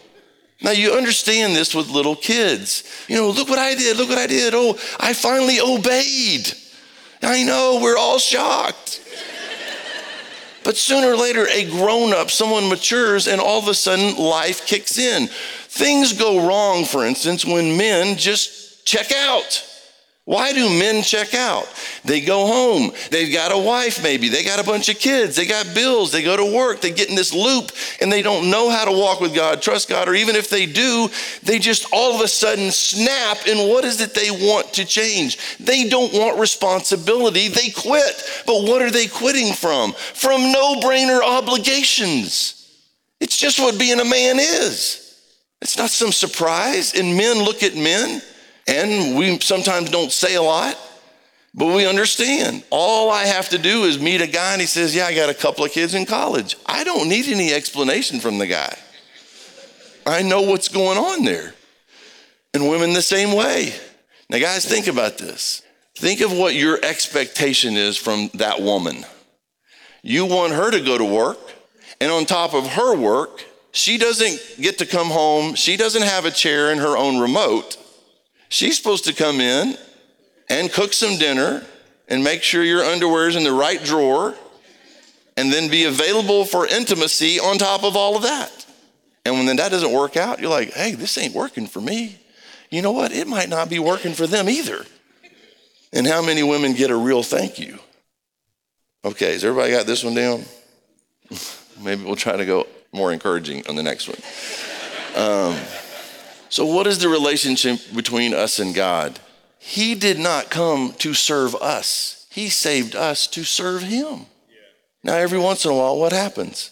Now, 0.63 0.71
you 0.71 0.93
understand 0.93 1.55
this 1.55 1.73
with 1.73 1.89
little 1.89 2.15
kids. 2.15 2.83
You 3.07 3.15
know, 3.15 3.31
look 3.31 3.49
what 3.49 3.57
I 3.57 3.73
did, 3.73 3.97
look 3.97 4.09
what 4.09 4.19
I 4.19 4.27
did. 4.27 4.53
Oh, 4.53 4.77
I 4.99 5.13
finally 5.13 5.59
obeyed. 5.59 6.53
I 7.23 7.43
know, 7.43 7.79
we're 7.81 7.97
all 7.97 8.19
shocked. 8.19 9.01
but 10.63 10.77
sooner 10.77 11.13
or 11.13 11.17
later, 11.17 11.47
a 11.47 11.65
grown 11.65 12.13
up, 12.13 12.29
someone 12.29 12.69
matures, 12.69 13.27
and 13.27 13.41
all 13.41 13.57
of 13.57 13.67
a 13.67 13.73
sudden 13.73 14.15
life 14.17 14.67
kicks 14.67 14.99
in. 14.99 15.29
Things 15.67 16.13
go 16.13 16.47
wrong, 16.47 16.85
for 16.85 17.05
instance, 17.05 17.43
when 17.43 17.75
men 17.75 18.17
just 18.17 18.85
check 18.85 19.11
out. 19.11 19.65
Why 20.25 20.53
do 20.53 20.69
men 20.69 21.01
check 21.01 21.33
out? 21.33 21.67
They 22.05 22.21
go 22.21 22.45
home. 22.45 22.91
They've 23.09 23.33
got 23.33 23.51
a 23.51 23.57
wife, 23.57 24.03
maybe. 24.03 24.29
They 24.29 24.43
got 24.43 24.59
a 24.59 24.63
bunch 24.63 24.87
of 24.87 24.99
kids. 24.99 25.35
They 25.35 25.47
got 25.47 25.73
bills. 25.73 26.11
They 26.11 26.21
go 26.21 26.37
to 26.37 26.55
work. 26.55 26.79
They 26.79 26.91
get 26.91 27.09
in 27.09 27.15
this 27.15 27.33
loop 27.33 27.71
and 27.99 28.11
they 28.11 28.21
don't 28.21 28.51
know 28.51 28.69
how 28.69 28.85
to 28.85 28.91
walk 28.91 29.19
with 29.19 29.33
God, 29.33 29.63
trust 29.63 29.89
God, 29.89 30.07
or 30.07 30.13
even 30.13 30.35
if 30.35 30.47
they 30.47 30.67
do, 30.67 31.09
they 31.41 31.57
just 31.57 31.87
all 31.91 32.13
of 32.13 32.21
a 32.21 32.27
sudden 32.27 32.69
snap. 32.69 33.39
And 33.47 33.67
what 33.67 33.83
is 33.83 33.99
it 33.99 34.13
they 34.13 34.29
want 34.29 34.73
to 34.73 34.85
change? 34.85 35.57
They 35.57 35.89
don't 35.89 36.13
want 36.13 36.39
responsibility. 36.39 37.47
They 37.47 37.71
quit. 37.71 38.23
But 38.45 38.63
what 38.63 38.83
are 38.83 38.91
they 38.91 39.07
quitting 39.07 39.53
from? 39.53 39.93
From 39.93 40.51
no 40.51 40.75
brainer 40.81 41.21
obligations. 41.23 42.57
It's 43.19 43.37
just 43.37 43.59
what 43.59 43.79
being 43.79 43.99
a 43.99 44.05
man 44.05 44.39
is. 44.39 44.99
It's 45.63 45.77
not 45.77 45.89
some 45.89 46.11
surprise. 46.11 46.93
And 46.93 47.17
men 47.17 47.39
look 47.43 47.63
at 47.63 47.75
men 47.75 48.21
and 48.67 49.17
we 49.17 49.39
sometimes 49.39 49.89
don't 49.89 50.11
say 50.11 50.35
a 50.35 50.41
lot. 50.41 50.77
But 51.53 51.75
we 51.75 51.85
understand. 51.85 52.63
All 52.69 53.11
I 53.11 53.25
have 53.25 53.49
to 53.49 53.57
do 53.57 53.83
is 53.83 53.99
meet 53.99 54.21
a 54.21 54.27
guy 54.27 54.53
and 54.53 54.61
he 54.61 54.67
says, 54.67 54.95
Yeah, 54.95 55.05
I 55.05 55.13
got 55.13 55.29
a 55.29 55.33
couple 55.33 55.65
of 55.65 55.71
kids 55.71 55.93
in 55.93 56.05
college. 56.05 56.55
I 56.65 56.85
don't 56.85 57.09
need 57.09 57.27
any 57.27 57.51
explanation 57.51 58.21
from 58.21 58.37
the 58.37 58.47
guy. 58.47 58.77
I 60.05 60.21
know 60.21 60.41
what's 60.41 60.69
going 60.69 60.97
on 60.97 61.25
there. 61.25 61.53
And 62.53 62.69
women 62.69 62.93
the 62.93 63.01
same 63.01 63.35
way. 63.35 63.73
Now, 64.29 64.39
guys, 64.39 64.65
think 64.65 64.87
about 64.87 65.17
this. 65.17 65.61
Think 65.97 66.21
of 66.21 66.31
what 66.31 66.55
your 66.55 66.79
expectation 66.83 67.75
is 67.75 67.97
from 67.97 68.29
that 68.35 68.61
woman. 68.61 69.05
You 70.03 70.25
want 70.25 70.53
her 70.53 70.71
to 70.71 70.79
go 70.79 70.97
to 70.97 71.03
work, 71.03 71.37
and 71.99 72.11
on 72.11 72.25
top 72.25 72.53
of 72.53 72.65
her 72.73 72.95
work, 72.95 73.45
she 73.71 73.97
doesn't 73.97 74.39
get 74.59 74.79
to 74.79 74.85
come 74.85 75.09
home. 75.09 75.55
She 75.55 75.77
doesn't 75.77 76.01
have 76.01 76.25
a 76.25 76.31
chair 76.31 76.71
in 76.71 76.79
her 76.79 76.97
own 76.97 77.19
remote. 77.19 77.77
She's 78.51 78.75
supposed 78.75 79.05
to 79.05 79.13
come 79.13 79.39
in 79.39 79.77
and 80.49 80.69
cook 80.69 80.91
some 80.91 81.17
dinner 81.17 81.65
and 82.09 82.21
make 82.21 82.43
sure 82.43 82.61
your 82.61 82.83
underwear 82.83 83.29
is 83.29 83.37
in 83.37 83.45
the 83.45 83.53
right 83.53 83.81
drawer 83.81 84.35
and 85.37 85.53
then 85.53 85.71
be 85.71 85.85
available 85.85 86.43
for 86.43 86.67
intimacy 86.67 87.39
on 87.39 87.57
top 87.57 87.85
of 87.85 87.95
all 87.95 88.17
of 88.17 88.23
that. 88.23 88.65
And 89.23 89.35
when 89.35 89.55
that 89.55 89.71
doesn't 89.71 89.93
work 89.93 90.17
out, 90.17 90.41
you're 90.41 90.49
like, 90.49 90.73
hey, 90.73 90.91
this 90.95 91.17
ain't 91.17 91.33
working 91.33 91.65
for 91.65 91.79
me. 91.79 92.19
You 92.69 92.81
know 92.81 92.91
what? 92.91 93.13
It 93.13 93.25
might 93.25 93.47
not 93.47 93.69
be 93.69 93.79
working 93.79 94.11
for 94.11 94.27
them 94.27 94.49
either. 94.49 94.85
And 95.93 96.05
how 96.05 96.21
many 96.21 96.43
women 96.43 96.73
get 96.73 96.91
a 96.91 96.95
real 96.95 97.23
thank 97.23 97.57
you? 97.57 97.79
Okay, 99.05 99.31
has 99.31 99.45
everybody 99.45 99.71
got 99.71 99.85
this 99.85 100.03
one 100.03 100.13
down? 100.13 100.43
Maybe 101.81 102.03
we'll 102.03 102.17
try 102.17 102.35
to 102.35 102.45
go 102.45 102.67
more 102.91 103.13
encouraging 103.13 103.65
on 103.69 103.77
the 103.77 103.83
next 103.83 104.09
one. 104.09 104.19
Um, 105.15 105.55
so, 106.51 106.65
what 106.65 106.85
is 106.85 106.99
the 106.99 107.07
relationship 107.07 107.79
between 107.95 108.33
us 108.33 108.59
and 108.59 108.75
God? 108.75 109.21
He 109.57 109.95
did 109.95 110.19
not 110.19 110.49
come 110.49 110.93
to 110.99 111.13
serve 111.13 111.55
us, 111.55 112.27
He 112.29 112.49
saved 112.49 112.93
us 112.93 113.25
to 113.27 113.45
serve 113.45 113.83
Him. 113.83 114.25
Now, 115.01 115.15
every 115.15 115.39
once 115.39 115.63
in 115.63 115.71
a 115.71 115.73
while, 115.73 115.97
what 115.97 116.11
happens? 116.11 116.71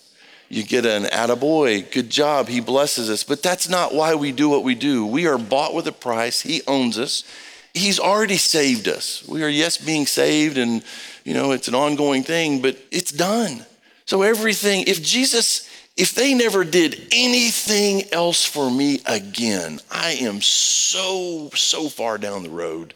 You 0.50 0.64
get 0.64 0.86
an 0.86 1.04
attaboy, 1.04 1.90
good 1.92 2.10
job, 2.10 2.50
he 2.50 2.60
blesses 2.60 3.10
us. 3.10 3.24
But 3.24 3.42
that's 3.42 3.70
not 3.70 3.94
why 3.94 4.16
we 4.16 4.32
do 4.34 4.50
what 4.50 4.64
we 4.64 4.76
do. 4.76 5.06
We 5.06 5.28
are 5.28 5.38
bought 5.38 5.74
with 5.74 5.88
a 5.88 5.92
price, 5.94 6.42
he 6.42 6.62
owns 6.68 7.00
us. 7.00 7.24
He's 7.74 8.00
already 8.00 8.38
saved 8.38 8.88
us. 8.88 9.26
We 9.28 9.44
are, 9.44 9.50
yes, 9.50 9.78
being 9.78 10.06
saved, 10.08 10.58
and 10.58 10.84
you 11.24 11.34
know, 11.34 11.54
it's 11.54 11.70
an 11.70 11.76
ongoing 11.76 12.24
thing, 12.24 12.62
but 12.62 12.78
it's 12.92 13.14
done. 13.14 13.66
So 14.06 14.24
everything, 14.24 14.84
if 14.88 15.02
Jesus, 15.02 15.69
if 15.98 16.16
they 16.16 16.34
never 16.34 16.64
did 16.64 17.08
anything 17.12 18.04
else 18.14 18.46
for 18.46 18.72
me 18.72 19.02
again, 19.06 19.80
I 19.92 20.12
am 20.22 20.42
so, 20.42 21.50
so 21.54 21.90
far 21.90 22.18
down 22.18 22.44
the 22.44 22.50
road. 22.50 22.94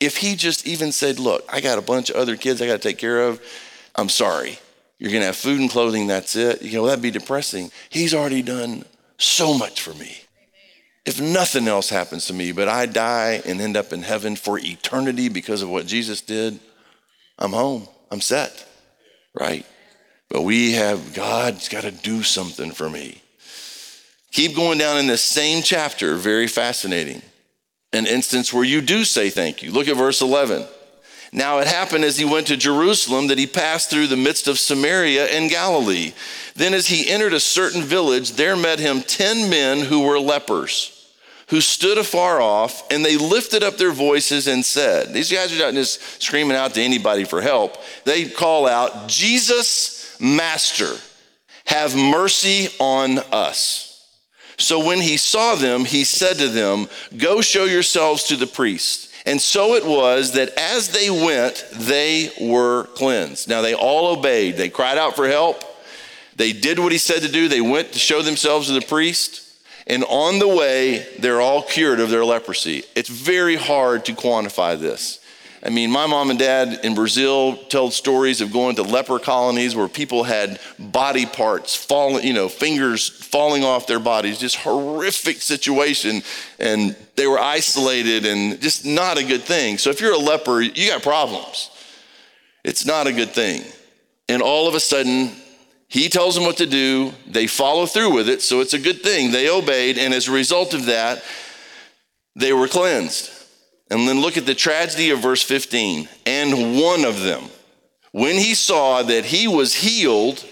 If 0.00 0.16
he 0.18 0.36
just 0.36 0.66
even 0.66 0.92
said, 0.92 1.18
Look, 1.18 1.44
I 1.52 1.60
got 1.60 1.78
a 1.78 1.82
bunch 1.82 2.10
of 2.10 2.16
other 2.16 2.36
kids 2.36 2.60
I 2.60 2.66
got 2.66 2.82
to 2.82 2.88
take 2.88 2.98
care 2.98 3.22
of, 3.22 3.40
I'm 3.96 4.08
sorry. 4.08 4.58
You're 4.98 5.10
going 5.10 5.22
to 5.22 5.26
have 5.26 5.36
food 5.36 5.60
and 5.60 5.70
clothing, 5.70 6.06
that's 6.06 6.36
it. 6.36 6.62
You 6.62 6.78
know, 6.78 6.86
that'd 6.86 7.02
be 7.02 7.10
depressing. 7.10 7.70
He's 7.90 8.14
already 8.14 8.42
done 8.42 8.84
so 9.18 9.56
much 9.56 9.80
for 9.80 9.94
me. 9.94 10.16
If 11.04 11.20
nothing 11.20 11.68
else 11.68 11.90
happens 11.90 12.26
to 12.26 12.32
me, 12.32 12.52
but 12.52 12.68
I 12.68 12.86
die 12.86 13.42
and 13.44 13.60
end 13.60 13.76
up 13.76 13.92
in 13.92 14.02
heaven 14.02 14.36
for 14.36 14.58
eternity 14.58 15.28
because 15.28 15.60
of 15.60 15.68
what 15.68 15.86
Jesus 15.86 16.20
did, 16.20 16.58
I'm 17.38 17.52
home. 17.52 17.88
I'm 18.10 18.20
set, 18.20 18.66
right? 19.34 19.66
But 20.34 20.42
we 20.42 20.72
have, 20.72 21.14
God's 21.14 21.68
got 21.68 21.82
to 21.82 21.92
do 21.92 22.24
something 22.24 22.72
for 22.72 22.90
me. 22.90 23.22
Keep 24.32 24.56
going 24.56 24.78
down 24.78 24.98
in 24.98 25.06
this 25.06 25.22
same 25.22 25.62
chapter, 25.62 26.16
very 26.16 26.48
fascinating. 26.48 27.22
An 27.92 28.04
instance 28.04 28.52
where 28.52 28.64
you 28.64 28.80
do 28.80 29.04
say 29.04 29.30
thank 29.30 29.62
you. 29.62 29.70
Look 29.70 29.86
at 29.86 29.96
verse 29.96 30.20
11. 30.20 30.66
Now 31.32 31.60
it 31.60 31.68
happened 31.68 32.02
as 32.02 32.18
he 32.18 32.24
went 32.24 32.48
to 32.48 32.56
Jerusalem 32.56 33.28
that 33.28 33.38
he 33.38 33.46
passed 33.46 33.90
through 33.90 34.08
the 34.08 34.16
midst 34.16 34.48
of 34.48 34.58
Samaria 34.58 35.26
and 35.26 35.48
Galilee. 35.48 36.14
Then, 36.56 36.74
as 36.74 36.88
he 36.88 37.08
entered 37.08 37.32
a 37.32 37.38
certain 37.38 37.82
village, 37.82 38.32
there 38.32 38.56
met 38.56 38.80
him 38.80 39.02
ten 39.02 39.48
men 39.48 39.82
who 39.86 40.00
were 40.00 40.18
lepers, 40.18 41.14
who 41.50 41.60
stood 41.60 41.96
afar 41.96 42.40
off, 42.40 42.82
and 42.90 43.04
they 43.04 43.16
lifted 43.16 43.62
up 43.62 43.76
their 43.76 43.92
voices 43.92 44.48
and 44.48 44.64
said, 44.64 45.14
These 45.14 45.30
guys 45.30 45.56
are 45.56 45.64
not 45.64 45.74
just 45.74 46.20
screaming 46.20 46.56
out 46.56 46.74
to 46.74 46.82
anybody 46.82 47.22
for 47.22 47.40
help. 47.40 47.76
They 48.04 48.24
call 48.24 48.66
out, 48.66 49.06
Jesus, 49.06 49.93
Master, 50.20 50.94
have 51.66 51.96
mercy 51.96 52.68
on 52.78 53.18
us. 53.32 53.90
So 54.56 54.84
when 54.84 55.00
he 55.00 55.16
saw 55.16 55.54
them, 55.54 55.84
he 55.84 56.04
said 56.04 56.38
to 56.38 56.48
them, 56.48 56.88
Go 57.16 57.40
show 57.40 57.64
yourselves 57.64 58.24
to 58.24 58.36
the 58.36 58.46
priest. 58.46 59.12
And 59.26 59.40
so 59.40 59.74
it 59.74 59.86
was 59.86 60.32
that 60.32 60.50
as 60.58 60.90
they 60.90 61.10
went, 61.10 61.64
they 61.72 62.30
were 62.40 62.84
cleansed. 62.94 63.48
Now 63.48 63.62
they 63.62 63.74
all 63.74 64.16
obeyed. 64.16 64.56
They 64.56 64.68
cried 64.68 64.98
out 64.98 65.16
for 65.16 65.26
help. 65.26 65.62
They 66.36 66.52
did 66.52 66.78
what 66.78 66.92
he 66.92 66.98
said 66.98 67.22
to 67.22 67.30
do. 67.30 67.48
They 67.48 67.60
went 67.60 67.92
to 67.92 67.98
show 67.98 68.20
themselves 68.22 68.66
to 68.66 68.74
the 68.74 68.82
priest. 68.82 69.40
And 69.86 70.04
on 70.04 70.38
the 70.38 70.48
way, 70.48 71.06
they're 71.18 71.40
all 71.40 71.62
cured 71.62 72.00
of 72.00 72.10
their 72.10 72.24
leprosy. 72.24 72.84
It's 72.94 73.08
very 73.08 73.56
hard 73.56 74.04
to 74.06 74.12
quantify 74.12 74.78
this. 74.78 75.20
I 75.64 75.70
mean, 75.70 75.90
my 75.90 76.06
mom 76.06 76.28
and 76.28 76.38
dad 76.38 76.80
in 76.84 76.94
Brazil 76.94 77.56
told 77.56 77.94
stories 77.94 78.42
of 78.42 78.52
going 78.52 78.76
to 78.76 78.82
leper 78.82 79.18
colonies 79.18 79.74
where 79.74 79.88
people 79.88 80.22
had 80.22 80.60
body 80.78 81.24
parts 81.24 81.74
falling, 81.74 82.26
you 82.26 82.34
know, 82.34 82.50
fingers 82.50 83.08
falling 83.08 83.64
off 83.64 83.86
their 83.86 83.98
bodies, 83.98 84.38
just 84.38 84.56
horrific 84.56 85.40
situation. 85.40 86.22
And 86.58 86.94
they 87.16 87.26
were 87.26 87.38
isolated 87.38 88.26
and 88.26 88.60
just 88.60 88.84
not 88.84 89.16
a 89.16 89.24
good 89.24 89.42
thing. 89.42 89.78
So 89.78 89.88
if 89.88 90.02
you're 90.02 90.12
a 90.12 90.18
leper, 90.18 90.60
you 90.60 90.90
got 90.90 91.02
problems. 91.02 91.70
It's 92.62 92.84
not 92.84 93.06
a 93.06 93.12
good 93.12 93.30
thing. 93.30 93.62
And 94.28 94.42
all 94.42 94.68
of 94.68 94.74
a 94.74 94.80
sudden, 94.80 95.32
he 95.88 96.10
tells 96.10 96.34
them 96.34 96.44
what 96.44 96.58
to 96.58 96.66
do. 96.66 97.12
They 97.26 97.46
follow 97.46 97.86
through 97.86 98.12
with 98.12 98.28
it. 98.28 98.42
So 98.42 98.60
it's 98.60 98.74
a 98.74 98.78
good 98.78 99.02
thing. 99.02 99.30
They 99.30 99.48
obeyed. 99.48 99.96
And 99.96 100.12
as 100.12 100.28
a 100.28 100.32
result 100.32 100.74
of 100.74 100.86
that, 100.86 101.24
they 102.36 102.52
were 102.52 102.68
cleansed. 102.68 103.30
And 103.90 104.08
then 104.08 104.20
look 104.20 104.36
at 104.36 104.46
the 104.46 104.54
tragedy 104.54 105.10
of 105.10 105.20
verse 105.20 105.42
15. 105.42 106.08
And 106.26 106.80
one 106.80 107.04
of 107.04 107.20
them, 107.22 107.44
when 108.12 108.36
he 108.36 108.54
saw 108.54 109.02
that 109.02 109.26
he 109.26 109.46
was 109.46 109.74
healed, 109.74 110.44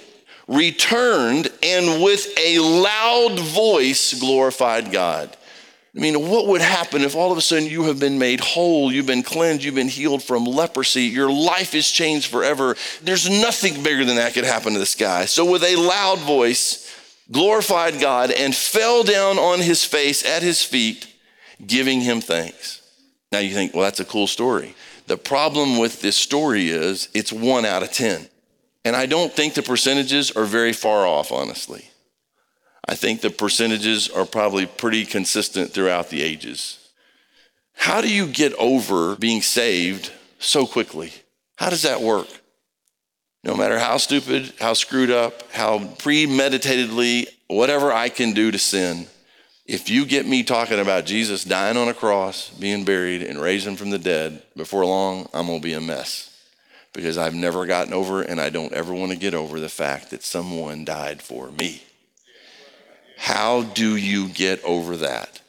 returned 0.49 1.49
and 1.63 2.03
with 2.03 2.27
a 2.39 2.59
loud 2.59 3.39
voice 3.39 4.19
glorified 4.19 4.93
God. 4.93 5.35
I 5.95 6.01
mean, 6.01 6.31
what 6.31 6.47
would 6.47 6.63
happen 6.63 7.03
if 7.03 7.15
all 7.15 7.33
of 7.33 7.39
a 7.39 7.43
sudden 7.43 7.69
you 7.69 7.85
have 7.85 8.01
been 8.01 8.19
made 8.19 8.41
whole, 8.41 8.91
you've 8.91 9.07
been 9.07 9.23
cleansed, 9.23 9.63
you've 9.63 9.75
been 9.75 9.89
healed 9.89 10.23
from 10.23 10.47
leprosy, 10.47 11.05
your 11.05 11.31
life 11.31 11.75
is 11.75 11.91
changed 11.91 12.31
forever? 12.31 12.77
There's 13.03 13.29
nothing 13.29 13.83
bigger 13.83 14.05
than 14.05 14.17
that 14.17 14.33
could 14.33 14.45
happen 14.45 14.73
to 14.73 14.79
this 14.79 14.95
guy. 14.95 15.27
So, 15.27 15.45
with 15.51 15.63
a 15.63 15.77
loud 15.77 16.19
voice, 16.21 16.91
glorified 17.31 18.01
God 18.01 18.31
and 18.31 18.55
fell 18.55 19.03
down 19.03 19.39
on 19.39 19.61
his 19.61 19.85
face 19.85 20.25
at 20.25 20.43
his 20.43 20.65
feet, 20.65 21.07
giving 21.67 22.01
him 22.01 22.23
thanks. 22.23 22.82
Now 23.33 23.39
you 23.39 23.55
think, 23.55 23.73
well, 23.73 23.83
that's 23.83 24.01
a 24.01 24.05
cool 24.05 24.27
story. 24.27 24.75
The 25.07 25.17
problem 25.17 25.79
with 25.79 26.03
this 26.03 26.17
story 26.17 26.69
is 26.69 27.09
it's 27.15 27.33
one 27.33 27.65
out 27.65 27.83
of 27.83 27.91
10. 27.91 28.29
And 28.85 28.95
I 28.95 29.07
don't 29.07 29.33
think 29.33 29.55
the 29.55 29.63
percentages 29.63 30.31
are 30.33 30.45
very 30.45 30.73
far 30.73 31.07
off, 31.07 31.33
honestly. 31.33 31.87
I 32.87 32.95
think 32.95 33.21
the 33.21 33.31
percentages 33.31 34.11
are 34.11 34.27
probably 34.27 34.67
pretty 34.67 35.05
consistent 35.07 35.73
throughout 35.73 36.11
the 36.11 36.23
ages. 36.23 36.79
How 37.75 38.01
do 38.01 38.13
you 38.13 38.27
get 38.27 38.53
over 38.55 39.17
being 39.17 39.41
saved 39.41 40.13
so 40.39 40.67
quickly? 40.67 41.13
How 41.57 41.71
does 41.71 41.83
that 41.83 42.03
work? 42.03 42.29
No 43.45 43.55
matter 43.55 43.79
how 43.79 43.97
stupid, 43.97 44.53
how 44.61 44.75
screwed 44.75 45.11
up, 45.11 45.51
how 45.53 45.79
premeditatedly, 45.79 47.27
whatever 47.49 47.93
I 47.93 48.09
can 48.09 48.33
do 48.33 48.51
to 48.51 48.59
sin, 48.59 49.07
if 49.67 49.89
you 49.89 50.05
get 50.05 50.27
me 50.27 50.43
talking 50.43 50.81
about 50.81 51.07
Jesus 51.07 51.45
dying 51.45 51.77
on 51.77 51.89
a 51.89 51.95
cross, 51.95 52.51
being 52.51 52.85
buried, 52.85 53.23
and 53.23 53.41
raising 53.41 53.77
from 53.77 53.91
the 53.91 53.99
dead, 53.99 54.43
before 54.57 54.85
long, 54.85 55.29
I'm 55.33 55.47
going 55.47 55.61
to 55.61 55.65
be 55.65 55.75
a 55.75 55.81
mess. 55.81 56.29
Because 56.93 57.17
I've 57.17 57.35
never 57.35 57.65
gotten 57.65 57.95
over, 57.95 58.23
and 58.23 58.41
I 58.41 58.51
don't 58.51 58.73
ever 58.73 58.93
want 58.93 59.13
to 59.13 59.19
get 59.19 59.35
over 59.35 59.61
the 59.61 59.69
fact 59.69 60.11
that 60.11 60.23
someone 60.23 60.85
died 60.85 61.23
for 61.23 61.51
me. 61.53 61.83
How 63.17 63.63
do 63.63 63.97
you 63.97 64.29
get 64.29 64.63
over 64.65 64.97
that? 64.97 65.41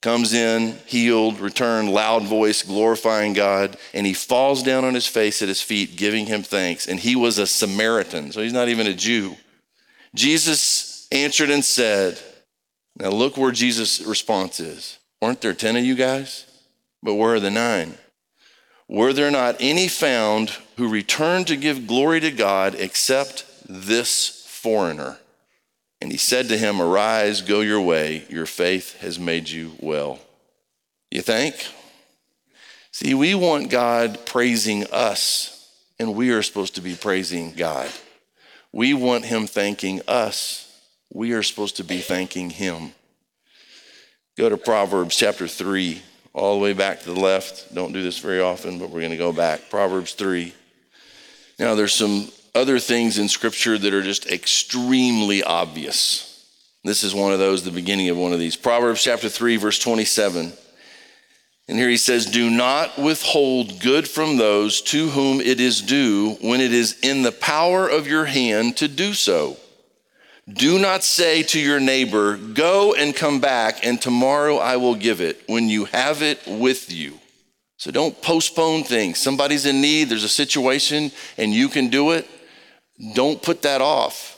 Comes 0.00 0.32
in, 0.32 0.78
healed, 0.86 1.40
returned, 1.40 1.92
loud 1.92 2.22
voice, 2.22 2.62
glorifying 2.62 3.32
God, 3.32 3.76
and 3.92 4.06
he 4.06 4.14
falls 4.14 4.62
down 4.62 4.84
on 4.84 4.94
his 4.94 5.08
face 5.08 5.42
at 5.42 5.48
his 5.48 5.60
feet, 5.60 5.96
giving 5.96 6.26
him 6.26 6.44
thanks. 6.44 6.86
And 6.86 7.00
he 7.00 7.16
was 7.16 7.38
a 7.38 7.46
Samaritan, 7.46 8.30
so 8.30 8.40
he's 8.40 8.52
not 8.52 8.68
even 8.68 8.86
a 8.86 8.94
Jew. 8.94 9.36
Jesus 10.14 11.08
answered 11.10 11.50
and 11.50 11.64
said, 11.64 12.18
now 12.98 13.10
look 13.10 13.36
where 13.36 13.52
Jesus' 13.52 14.00
response 14.00 14.60
is. 14.60 14.98
Weren't 15.20 15.40
there 15.40 15.54
10 15.54 15.76
of 15.76 15.84
you 15.84 15.94
guys? 15.94 16.46
But 17.02 17.14
where 17.14 17.34
are 17.34 17.40
the 17.40 17.50
nine? 17.50 17.94
Were 18.88 19.12
there 19.12 19.30
not 19.30 19.56
any 19.60 19.88
found 19.88 20.50
who 20.76 20.88
returned 20.88 21.46
to 21.48 21.56
give 21.56 21.86
glory 21.86 22.20
to 22.20 22.30
God 22.30 22.74
except 22.74 23.44
this 23.68 24.46
foreigner? 24.48 25.18
And 26.00 26.12
he 26.12 26.18
said 26.18 26.48
to 26.48 26.58
him, 26.58 26.80
Arise, 26.80 27.40
go 27.40 27.60
your 27.60 27.80
way, 27.80 28.24
your 28.28 28.46
faith 28.46 29.00
has 29.00 29.18
made 29.18 29.48
you 29.48 29.72
well. 29.80 30.20
You 31.10 31.22
think? 31.22 31.66
See, 32.92 33.12
we 33.12 33.34
want 33.34 33.70
God 33.70 34.24
praising 34.24 34.86
us, 34.90 35.70
and 35.98 36.14
we 36.14 36.30
are 36.30 36.42
supposed 36.42 36.76
to 36.76 36.80
be 36.80 36.94
praising 36.94 37.52
God. 37.52 37.90
We 38.72 38.94
want 38.94 39.26
Him 39.26 39.46
thanking 39.46 40.00
us. 40.08 40.65
We 41.12 41.32
are 41.32 41.42
supposed 41.42 41.76
to 41.76 41.84
be 41.84 41.98
thanking 41.98 42.50
Him. 42.50 42.92
Go 44.36 44.48
to 44.48 44.56
Proverbs 44.56 45.16
chapter 45.16 45.48
3, 45.48 46.02
all 46.34 46.54
the 46.54 46.62
way 46.62 46.72
back 46.72 47.00
to 47.00 47.12
the 47.12 47.20
left. 47.20 47.74
Don't 47.74 47.92
do 47.92 48.02
this 48.02 48.18
very 48.18 48.40
often, 48.40 48.78
but 48.78 48.90
we're 48.90 49.00
going 49.00 49.12
to 49.12 49.16
go 49.16 49.32
back. 49.32 49.70
Proverbs 49.70 50.12
3. 50.12 50.52
Now, 51.58 51.74
there's 51.74 51.94
some 51.94 52.28
other 52.54 52.78
things 52.78 53.18
in 53.18 53.28
Scripture 53.28 53.78
that 53.78 53.94
are 53.94 54.02
just 54.02 54.30
extremely 54.30 55.42
obvious. 55.42 56.44
This 56.84 57.02
is 57.02 57.14
one 57.14 57.32
of 57.32 57.38
those, 57.38 57.64
the 57.64 57.70
beginning 57.70 58.10
of 58.10 58.16
one 58.16 58.32
of 58.32 58.38
these. 58.38 58.56
Proverbs 58.56 59.02
chapter 59.02 59.28
3, 59.28 59.56
verse 59.56 59.78
27. 59.78 60.52
And 61.68 61.78
here 61.78 61.88
he 61.88 61.96
says, 61.96 62.26
Do 62.26 62.48
not 62.48 62.98
withhold 62.98 63.80
good 63.80 64.06
from 64.06 64.36
those 64.36 64.80
to 64.82 65.08
whom 65.08 65.40
it 65.40 65.60
is 65.60 65.82
due 65.82 66.36
when 66.40 66.60
it 66.60 66.72
is 66.72 66.98
in 67.02 67.22
the 67.22 67.32
power 67.32 67.88
of 67.88 68.06
your 68.06 68.26
hand 68.26 68.76
to 68.76 68.88
do 68.88 69.14
so. 69.14 69.56
Do 70.48 70.78
not 70.78 71.02
say 71.02 71.42
to 71.44 71.60
your 71.60 71.80
neighbor, 71.80 72.36
Go 72.36 72.94
and 72.94 73.14
come 73.14 73.40
back, 73.40 73.84
and 73.84 74.00
tomorrow 74.00 74.58
I 74.58 74.76
will 74.76 74.94
give 74.94 75.20
it 75.20 75.42
when 75.48 75.68
you 75.68 75.86
have 75.86 76.22
it 76.22 76.40
with 76.46 76.92
you. 76.92 77.18
So 77.78 77.90
don't 77.90 78.20
postpone 78.22 78.84
things. 78.84 79.18
Somebody's 79.18 79.66
in 79.66 79.80
need, 79.80 80.04
there's 80.04 80.24
a 80.24 80.28
situation, 80.28 81.10
and 81.36 81.52
you 81.52 81.68
can 81.68 81.88
do 81.88 82.12
it. 82.12 82.28
Don't 83.14 83.42
put 83.42 83.62
that 83.62 83.80
off. 83.80 84.34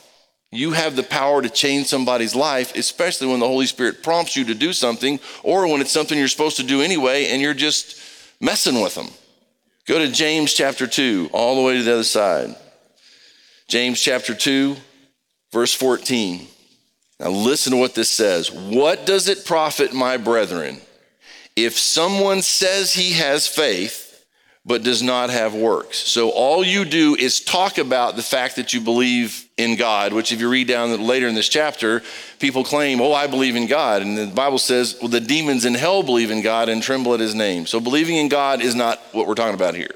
You 0.50 0.72
have 0.72 0.96
the 0.96 1.02
power 1.02 1.42
to 1.42 1.50
change 1.50 1.86
somebody's 1.86 2.34
life, 2.34 2.74
especially 2.74 3.26
when 3.26 3.40
the 3.40 3.46
Holy 3.46 3.66
Spirit 3.66 4.02
prompts 4.02 4.34
you 4.34 4.46
to 4.46 4.54
do 4.54 4.72
something 4.72 5.20
or 5.42 5.70
when 5.70 5.82
it's 5.82 5.92
something 5.92 6.18
you're 6.18 6.28
supposed 6.28 6.56
to 6.56 6.62
do 6.62 6.80
anyway 6.80 7.26
and 7.26 7.42
you're 7.42 7.52
just 7.52 8.00
messing 8.40 8.80
with 8.80 8.94
them. 8.94 9.08
Go 9.86 9.98
to 9.98 10.10
James 10.10 10.54
chapter 10.54 10.86
2, 10.86 11.30
all 11.32 11.56
the 11.56 11.62
way 11.62 11.76
to 11.76 11.82
the 11.82 11.92
other 11.92 12.02
side. 12.02 12.56
James 13.68 14.00
chapter 14.00 14.34
2, 14.34 14.76
verse 15.52 15.74
14. 15.74 16.46
Now 17.20 17.30
listen 17.30 17.72
to 17.72 17.78
what 17.78 17.94
this 17.94 18.10
says. 18.10 18.50
What 18.50 19.06
does 19.06 19.28
it 19.28 19.44
profit, 19.44 19.92
my 19.92 20.16
brethren, 20.16 20.80
if 21.56 21.76
someone 21.76 22.42
says 22.42 22.94
he 22.94 23.12
has 23.14 23.46
faith? 23.46 24.08
but 24.68 24.82
does 24.82 25.02
not 25.02 25.30
have 25.30 25.54
works. 25.54 25.96
So 25.96 26.28
all 26.28 26.62
you 26.62 26.84
do 26.84 27.16
is 27.16 27.40
talk 27.40 27.78
about 27.78 28.16
the 28.16 28.22
fact 28.22 28.56
that 28.56 28.74
you 28.74 28.82
believe 28.82 29.48
in 29.56 29.76
God, 29.76 30.12
which 30.12 30.30
if 30.30 30.40
you 30.40 30.50
read 30.50 30.68
down 30.68 31.06
later 31.06 31.26
in 31.26 31.34
this 31.34 31.48
chapter, 31.48 32.02
people 32.38 32.62
claim, 32.64 33.00
oh, 33.00 33.14
I 33.14 33.28
believe 33.28 33.56
in 33.56 33.66
God. 33.66 34.02
And 34.02 34.16
the 34.18 34.26
Bible 34.26 34.58
says, 34.58 34.98
well, 35.00 35.08
the 35.08 35.20
demons 35.20 35.64
in 35.64 35.72
hell 35.72 36.02
believe 36.02 36.30
in 36.30 36.42
God 36.42 36.68
and 36.68 36.82
tremble 36.82 37.14
at 37.14 37.20
his 37.20 37.34
name. 37.34 37.64
So 37.64 37.80
believing 37.80 38.16
in 38.16 38.28
God 38.28 38.60
is 38.60 38.74
not 38.74 39.00
what 39.12 39.26
we're 39.26 39.34
talking 39.34 39.54
about 39.54 39.74
here. 39.74 39.94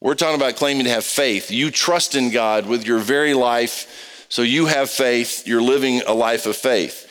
We're 0.00 0.14
talking 0.14 0.36
about 0.36 0.56
claiming 0.56 0.84
to 0.84 0.90
have 0.90 1.04
faith. 1.04 1.50
You 1.50 1.70
trust 1.70 2.14
in 2.14 2.30
God 2.30 2.66
with 2.66 2.86
your 2.86 3.00
very 3.00 3.34
life. 3.34 4.17
So 4.28 4.42
you 4.42 4.66
have 4.66 4.90
faith. 4.90 5.46
You're 5.46 5.62
living 5.62 6.02
a 6.06 6.12
life 6.12 6.46
of 6.46 6.56
faith. 6.56 7.06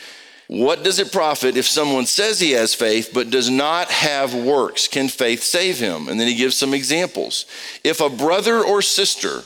What 0.48 0.84
does 0.84 1.00
it 1.00 1.12
profit 1.12 1.58
if 1.58 1.68
someone 1.68 2.06
says 2.06 2.40
he 2.40 2.52
has 2.52 2.74
faith 2.74 3.12
but 3.14 3.30
does 3.30 3.50
not 3.50 3.90
have 3.90 4.34
works? 4.34 4.88
Can 4.88 5.10
faith 5.10 5.44
save 5.44 5.78
him? 5.78 6.08
And 6.08 6.20
then 6.20 6.28
he 6.28 6.36
gives 6.36 6.56
some 6.56 6.74
examples. 6.74 7.46
If 7.84 8.00
a 8.00 8.10
brother 8.10 8.64
or 8.64 8.82
sister, 8.82 9.44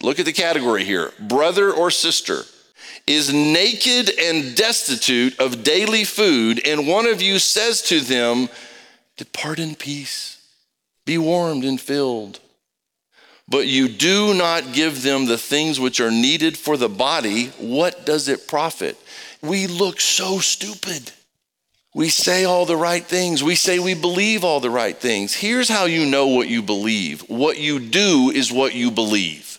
look 0.00 0.20
at 0.20 0.26
the 0.26 0.32
category 0.32 0.84
here 0.84 1.12
brother 1.18 1.72
or 1.72 1.90
sister, 1.90 2.42
is 3.08 3.32
naked 3.32 4.10
and 4.20 4.54
destitute 4.54 5.38
of 5.40 5.64
daily 5.64 6.04
food, 6.04 6.60
and 6.66 6.86
one 6.86 7.06
of 7.06 7.22
you 7.22 7.38
says 7.38 7.80
to 7.82 8.00
them, 8.00 8.48
Depart 9.16 9.58
in 9.58 9.74
peace, 9.74 10.40
be 11.04 11.18
warmed 11.18 11.64
and 11.64 11.80
filled. 11.80 12.38
But 13.48 13.66
you 13.66 13.88
do 13.88 14.34
not 14.34 14.72
give 14.72 15.02
them 15.02 15.26
the 15.26 15.38
things 15.38 15.80
which 15.80 16.00
are 16.00 16.10
needed 16.10 16.58
for 16.58 16.76
the 16.76 16.88
body, 16.88 17.46
what 17.58 18.04
does 18.04 18.28
it 18.28 18.46
profit? 18.46 18.98
we 19.42 19.66
look 19.66 20.00
so 20.00 20.38
stupid. 20.38 21.12
We 21.94 22.08
say 22.10 22.44
all 22.44 22.66
the 22.66 22.76
right 22.76 23.04
things. 23.04 23.42
We 23.42 23.54
say 23.54 23.78
we 23.78 23.94
believe 23.94 24.44
all 24.44 24.60
the 24.60 24.70
right 24.70 24.96
things. 24.96 25.34
Here's 25.34 25.68
how 25.68 25.86
you 25.86 26.06
know 26.06 26.28
what 26.28 26.48
you 26.48 26.62
believe 26.62 27.22
what 27.28 27.58
you 27.58 27.78
do 27.78 28.30
is 28.34 28.52
what 28.52 28.74
you 28.74 28.90
believe. 28.90 29.58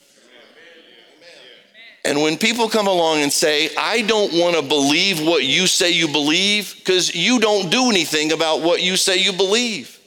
And 2.05 2.21
when 2.21 2.37
people 2.37 2.69
come 2.69 2.87
along 2.87 3.19
and 3.19 3.31
say, 3.31 3.69
I 3.77 4.01
don't 4.03 4.33
want 4.33 4.55
to 4.55 4.61
believe 4.61 5.21
what 5.21 5.43
you 5.43 5.67
say 5.67 5.91
you 5.91 6.07
believe, 6.07 6.73
because 6.77 7.13
you 7.13 7.39
don't 7.39 7.69
do 7.69 7.89
anything 7.89 8.31
about 8.31 8.61
what 8.61 8.81
you 8.81 8.95
say 8.95 9.17
you 9.17 9.33
believe. 9.33 9.99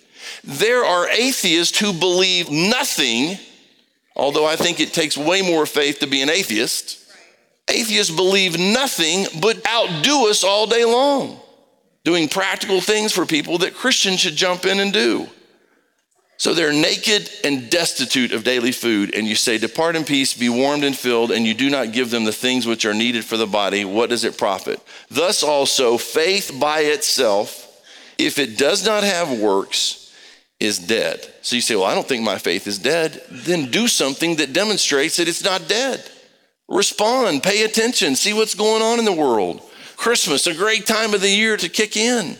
There 0.42 0.84
are 0.84 1.08
atheists 1.10 1.78
who 1.78 1.92
believe 1.92 2.50
nothing, 2.50 3.38
although 4.22 4.46
I 4.46 4.56
think 4.56 4.80
it 4.80 4.94
takes 4.94 5.18
way 5.18 5.42
more 5.42 5.66
faith 5.66 5.98
to 5.98 6.06
be 6.06 6.22
an 6.22 6.30
atheist 6.30 7.02
Atheists 7.68 8.14
believe 8.14 8.58
nothing 8.58 9.26
but 9.40 9.66
outdo 9.66 10.28
us 10.28 10.44
all 10.44 10.66
day 10.66 10.84
long, 10.84 11.40
doing 12.04 12.28
practical 12.28 12.80
things 12.80 13.12
for 13.12 13.24
people 13.24 13.58
that 13.58 13.74
Christians 13.74 14.20
should 14.20 14.36
jump 14.36 14.66
in 14.66 14.80
and 14.80 14.92
do. 14.92 15.28
So 16.38 16.54
they're 16.54 16.72
naked 16.72 17.30
and 17.44 17.70
destitute 17.70 18.32
of 18.32 18.42
daily 18.42 18.72
food, 18.72 19.14
and 19.14 19.28
you 19.28 19.36
say, 19.36 19.58
Depart 19.58 19.94
in 19.94 20.04
peace, 20.04 20.34
be 20.34 20.48
warmed 20.48 20.82
and 20.82 20.96
filled, 20.96 21.30
and 21.30 21.46
you 21.46 21.54
do 21.54 21.70
not 21.70 21.92
give 21.92 22.10
them 22.10 22.24
the 22.24 22.32
things 22.32 22.66
which 22.66 22.84
are 22.84 22.94
needed 22.94 23.24
for 23.24 23.36
the 23.36 23.46
body. 23.46 23.84
What 23.84 24.10
does 24.10 24.24
it 24.24 24.36
profit? 24.36 24.80
Thus 25.08 25.44
also, 25.44 25.96
faith 25.96 26.50
by 26.58 26.80
itself, 26.80 27.68
if 28.18 28.40
it 28.40 28.58
does 28.58 28.84
not 28.84 29.04
have 29.04 29.38
works, 29.38 30.01
is 30.62 30.78
dead. 30.78 31.26
So 31.42 31.56
you 31.56 31.62
say, 31.62 31.74
Well, 31.74 31.84
I 31.84 31.94
don't 31.94 32.06
think 32.06 32.22
my 32.22 32.38
faith 32.38 32.66
is 32.66 32.78
dead. 32.78 33.22
Then 33.30 33.70
do 33.70 33.88
something 33.88 34.36
that 34.36 34.52
demonstrates 34.52 35.16
that 35.16 35.28
it's 35.28 35.44
not 35.44 35.68
dead. 35.68 36.02
Respond, 36.68 37.42
pay 37.42 37.64
attention, 37.64 38.16
see 38.16 38.32
what's 38.32 38.54
going 38.54 38.82
on 38.82 38.98
in 38.98 39.04
the 39.04 39.12
world. 39.12 39.60
Christmas, 39.96 40.46
a 40.46 40.54
great 40.54 40.86
time 40.86 41.14
of 41.14 41.20
the 41.20 41.28
year 41.28 41.56
to 41.56 41.68
kick 41.68 41.96
in. 41.96 42.36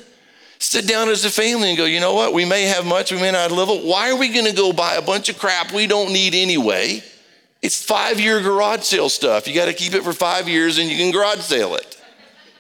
Sit 0.59 0.87
down 0.87 1.09
as 1.09 1.25
a 1.25 1.31
family 1.31 1.69
and 1.69 1.77
go, 1.77 1.85
you 1.85 2.01
know 2.01 2.15
what? 2.15 2.33
We 2.33 2.45
may 2.45 2.63
have 2.63 2.87
much, 2.87 3.13
we 3.13 3.21
may 3.21 3.33
not 3.33 3.51
have 3.51 3.53
little. 3.53 3.81
Why 3.81 4.11
are 4.11 4.17
we 4.17 4.29
going 4.29 4.47
to 4.47 4.55
go 4.55 4.73
buy 4.73 4.95
a 4.95 5.03
bunch 5.03 5.29
of 5.29 5.39
crap 5.39 5.73
we 5.73 5.87
don't 5.87 6.13
need 6.13 6.35
anyway? 6.35 7.03
It's 7.61 7.85
five 7.85 8.21
year 8.21 8.41
garage 8.41 8.83
sale 8.83 9.09
stuff. 9.09 9.47
You 9.47 9.55
got 9.55 9.67
to 9.67 9.75
keep 9.75 9.95
it 9.95 10.03
for 10.03 10.13
five 10.13 10.49
years 10.49 10.79
and 10.79 10.89
you 10.89 10.97
can 10.97 11.11
garage 11.11 11.41
sale 11.41 11.75
it. 11.75 12.02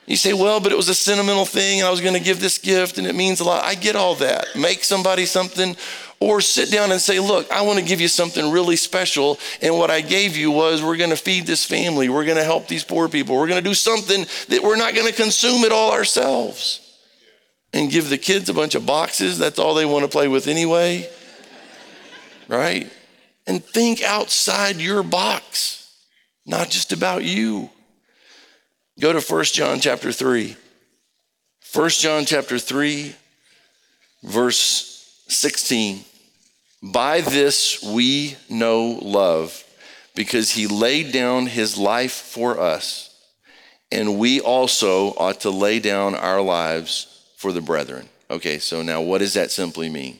You 0.06 0.16
say, 0.16 0.32
well, 0.32 0.58
but 0.60 0.72
it 0.72 0.76
was 0.76 0.88
a 0.88 0.94
sentimental 0.94 1.44
thing 1.44 1.78
and 1.78 1.86
I 1.86 1.90
was 1.90 2.00
going 2.00 2.14
to 2.14 2.20
give 2.20 2.40
this 2.40 2.58
gift 2.58 2.98
and 2.98 3.06
it 3.06 3.14
means 3.14 3.40
a 3.40 3.44
lot. 3.44 3.64
I 3.64 3.74
get 3.74 3.94
all 3.94 4.16
that. 4.16 4.46
Make 4.56 4.82
somebody 4.82 5.26
something 5.26 5.76
or 6.22 6.40
sit 6.40 6.70
down 6.70 6.92
and 6.92 7.00
say, 7.00 7.18
Look, 7.18 7.50
I 7.50 7.62
want 7.62 7.78
to 7.78 7.84
give 7.84 8.00
you 8.00 8.08
something 8.08 8.50
really 8.50 8.76
special. 8.76 9.38
And 9.60 9.76
what 9.76 9.90
I 9.90 10.00
gave 10.00 10.36
you 10.36 10.50
was 10.50 10.82
we're 10.82 10.96
going 10.96 11.10
to 11.10 11.16
feed 11.16 11.46
this 11.46 11.64
family, 11.64 12.08
we're 12.08 12.24
going 12.24 12.36
to 12.36 12.44
help 12.44 12.68
these 12.68 12.84
poor 12.84 13.08
people, 13.08 13.36
we're 13.36 13.48
going 13.48 13.62
to 13.62 13.68
do 13.68 13.74
something 13.74 14.26
that 14.48 14.62
we're 14.62 14.76
not 14.76 14.94
going 14.94 15.06
to 15.06 15.14
consume 15.14 15.64
it 15.64 15.72
all 15.72 15.92
ourselves. 15.92 16.78
And 17.74 17.90
give 17.90 18.10
the 18.10 18.18
kids 18.18 18.50
a 18.50 18.54
bunch 18.54 18.74
of 18.74 18.84
boxes. 18.84 19.38
That's 19.38 19.58
all 19.58 19.72
they 19.72 19.86
want 19.86 20.04
to 20.04 20.08
play 20.08 20.28
with 20.28 20.46
anyway. 20.46 21.08
Right? 22.46 22.92
And 23.46 23.64
think 23.64 24.02
outside 24.02 24.76
your 24.76 25.02
box, 25.02 25.90
not 26.44 26.68
just 26.68 26.92
about 26.92 27.24
you. 27.24 27.70
Go 29.00 29.12
to 29.12 29.20
1 29.20 29.44
John 29.44 29.80
chapter 29.80 30.12
3. 30.12 30.56
1 31.74 31.88
John 31.90 32.26
chapter 32.26 32.58
3, 32.58 33.14
verse 34.22 35.24
16. 35.28 36.04
By 36.82 37.22
this 37.22 37.82
we 37.82 38.36
know 38.50 38.98
love, 39.00 39.64
because 40.14 40.50
he 40.50 40.66
laid 40.66 41.12
down 41.12 41.46
his 41.46 41.78
life 41.78 42.12
for 42.12 42.60
us, 42.60 43.16
and 43.90 44.18
we 44.18 44.40
also 44.40 45.14
ought 45.14 45.40
to 45.40 45.50
lay 45.50 45.78
down 45.78 46.14
our 46.14 46.42
lives 46.42 47.26
for 47.36 47.52
the 47.52 47.62
brethren. 47.62 48.08
Okay, 48.30 48.58
so 48.58 48.82
now 48.82 49.00
what 49.00 49.18
does 49.18 49.34
that 49.34 49.50
simply 49.50 49.88
mean? 49.88 50.18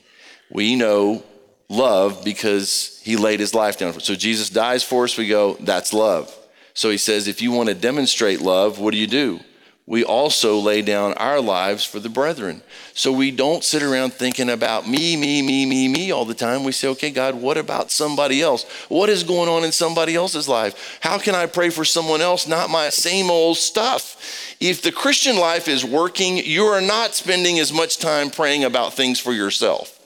We 0.50 0.76
know 0.76 1.22
love 1.68 2.24
because 2.24 3.00
he 3.04 3.16
laid 3.16 3.40
his 3.40 3.54
life 3.54 3.78
down. 3.78 4.00
So 4.00 4.14
Jesus 4.14 4.48
dies 4.48 4.82
for 4.82 5.04
us, 5.04 5.18
we 5.18 5.28
go, 5.28 5.58
that's 5.60 5.92
love. 5.92 6.34
So 6.74 6.90
he 6.90 6.96
says, 6.96 7.28
if 7.28 7.42
you 7.42 7.52
want 7.52 7.68
to 7.68 7.74
demonstrate 7.74 8.40
love, 8.40 8.78
what 8.78 8.92
do 8.92 8.98
you 8.98 9.06
do? 9.06 9.40
we 9.84 10.04
also 10.04 10.58
lay 10.58 10.80
down 10.80 11.12
our 11.14 11.40
lives 11.40 11.84
for 11.84 11.98
the 11.98 12.08
brethren. 12.08 12.62
So 12.94 13.10
we 13.10 13.32
don't 13.32 13.64
sit 13.64 13.82
around 13.82 14.12
thinking 14.12 14.48
about 14.48 14.88
me, 14.88 15.16
me, 15.16 15.42
me, 15.42 15.66
me, 15.66 15.88
me 15.88 16.12
all 16.12 16.24
the 16.24 16.34
time. 16.34 16.62
We 16.62 16.72
say, 16.72 16.88
okay, 16.88 17.10
God, 17.10 17.34
what 17.34 17.58
about 17.58 17.90
somebody 17.90 18.40
else? 18.40 18.64
What 18.88 19.08
is 19.08 19.24
going 19.24 19.48
on 19.48 19.64
in 19.64 19.72
somebody 19.72 20.14
else's 20.14 20.48
life? 20.48 20.98
How 21.00 21.18
can 21.18 21.34
I 21.34 21.46
pray 21.46 21.70
for 21.70 21.84
someone 21.84 22.20
else, 22.20 22.46
not 22.46 22.70
my 22.70 22.90
same 22.90 23.28
old 23.28 23.56
stuff? 23.56 24.56
If 24.60 24.82
the 24.82 24.92
Christian 24.92 25.36
life 25.36 25.66
is 25.66 25.84
working, 25.84 26.36
you 26.38 26.62
are 26.64 26.80
not 26.80 27.14
spending 27.14 27.58
as 27.58 27.72
much 27.72 27.98
time 27.98 28.30
praying 28.30 28.62
about 28.62 28.94
things 28.94 29.18
for 29.18 29.32
yourself. 29.32 29.98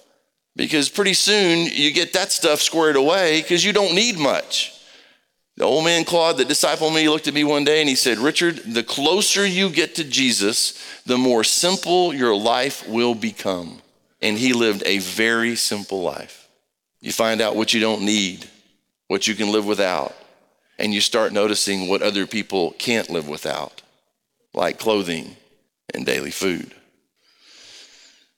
Because 0.56 0.88
pretty 0.88 1.14
soon 1.14 1.66
you 1.66 1.92
get 1.92 2.14
that 2.14 2.32
stuff 2.32 2.62
squared 2.62 2.96
away 2.96 3.42
because 3.42 3.62
you 3.62 3.74
don't 3.74 3.94
need 3.94 4.18
much. 4.18 4.75
The 5.56 5.64
old 5.64 5.84
man 5.84 6.04
Claude 6.04 6.36
that 6.36 6.48
discipled 6.48 6.94
me 6.94 7.08
looked 7.08 7.28
at 7.28 7.34
me 7.34 7.42
one 7.42 7.64
day 7.64 7.80
and 7.80 7.88
he 7.88 7.94
said, 7.94 8.18
Richard, 8.18 8.56
the 8.56 8.82
closer 8.82 9.46
you 9.46 9.70
get 9.70 9.94
to 9.94 10.04
Jesus, 10.04 10.78
the 11.06 11.16
more 11.16 11.44
simple 11.44 12.12
your 12.12 12.36
life 12.36 12.86
will 12.88 13.14
become. 13.14 13.80
and 14.20 14.38
he 14.38 14.52
lived 14.52 14.82
a 14.86 14.98
very 14.98 15.56
simple 15.56 16.02
life. 16.02 16.48
You 17.00 17.12
find 17.12 17.40
out 17.40 17.56
what 17.56 17.74
you 17.74 17.80
don't 17.80 18.02
need, 18.02 18.46
what 19.08 19.26
you 19.26 19.34
can 19.34 19.52
live 19.52 19.66
without, 19.66 20.14
and 20.78 20.92
you 20.92 21.00
start 21.00 21.32
noticing 21.32 21.88
what 21.88 22.02
other 22.02 22.26
people 22.26 22.72
can't 22.72 23.10
live 23.10 23.28
without, 23.28 23.82
like 24.54 24.78
clothing 24.78 25.36
and 25.94 26.04
daily 26.04 26.30
food. 26.30 26.74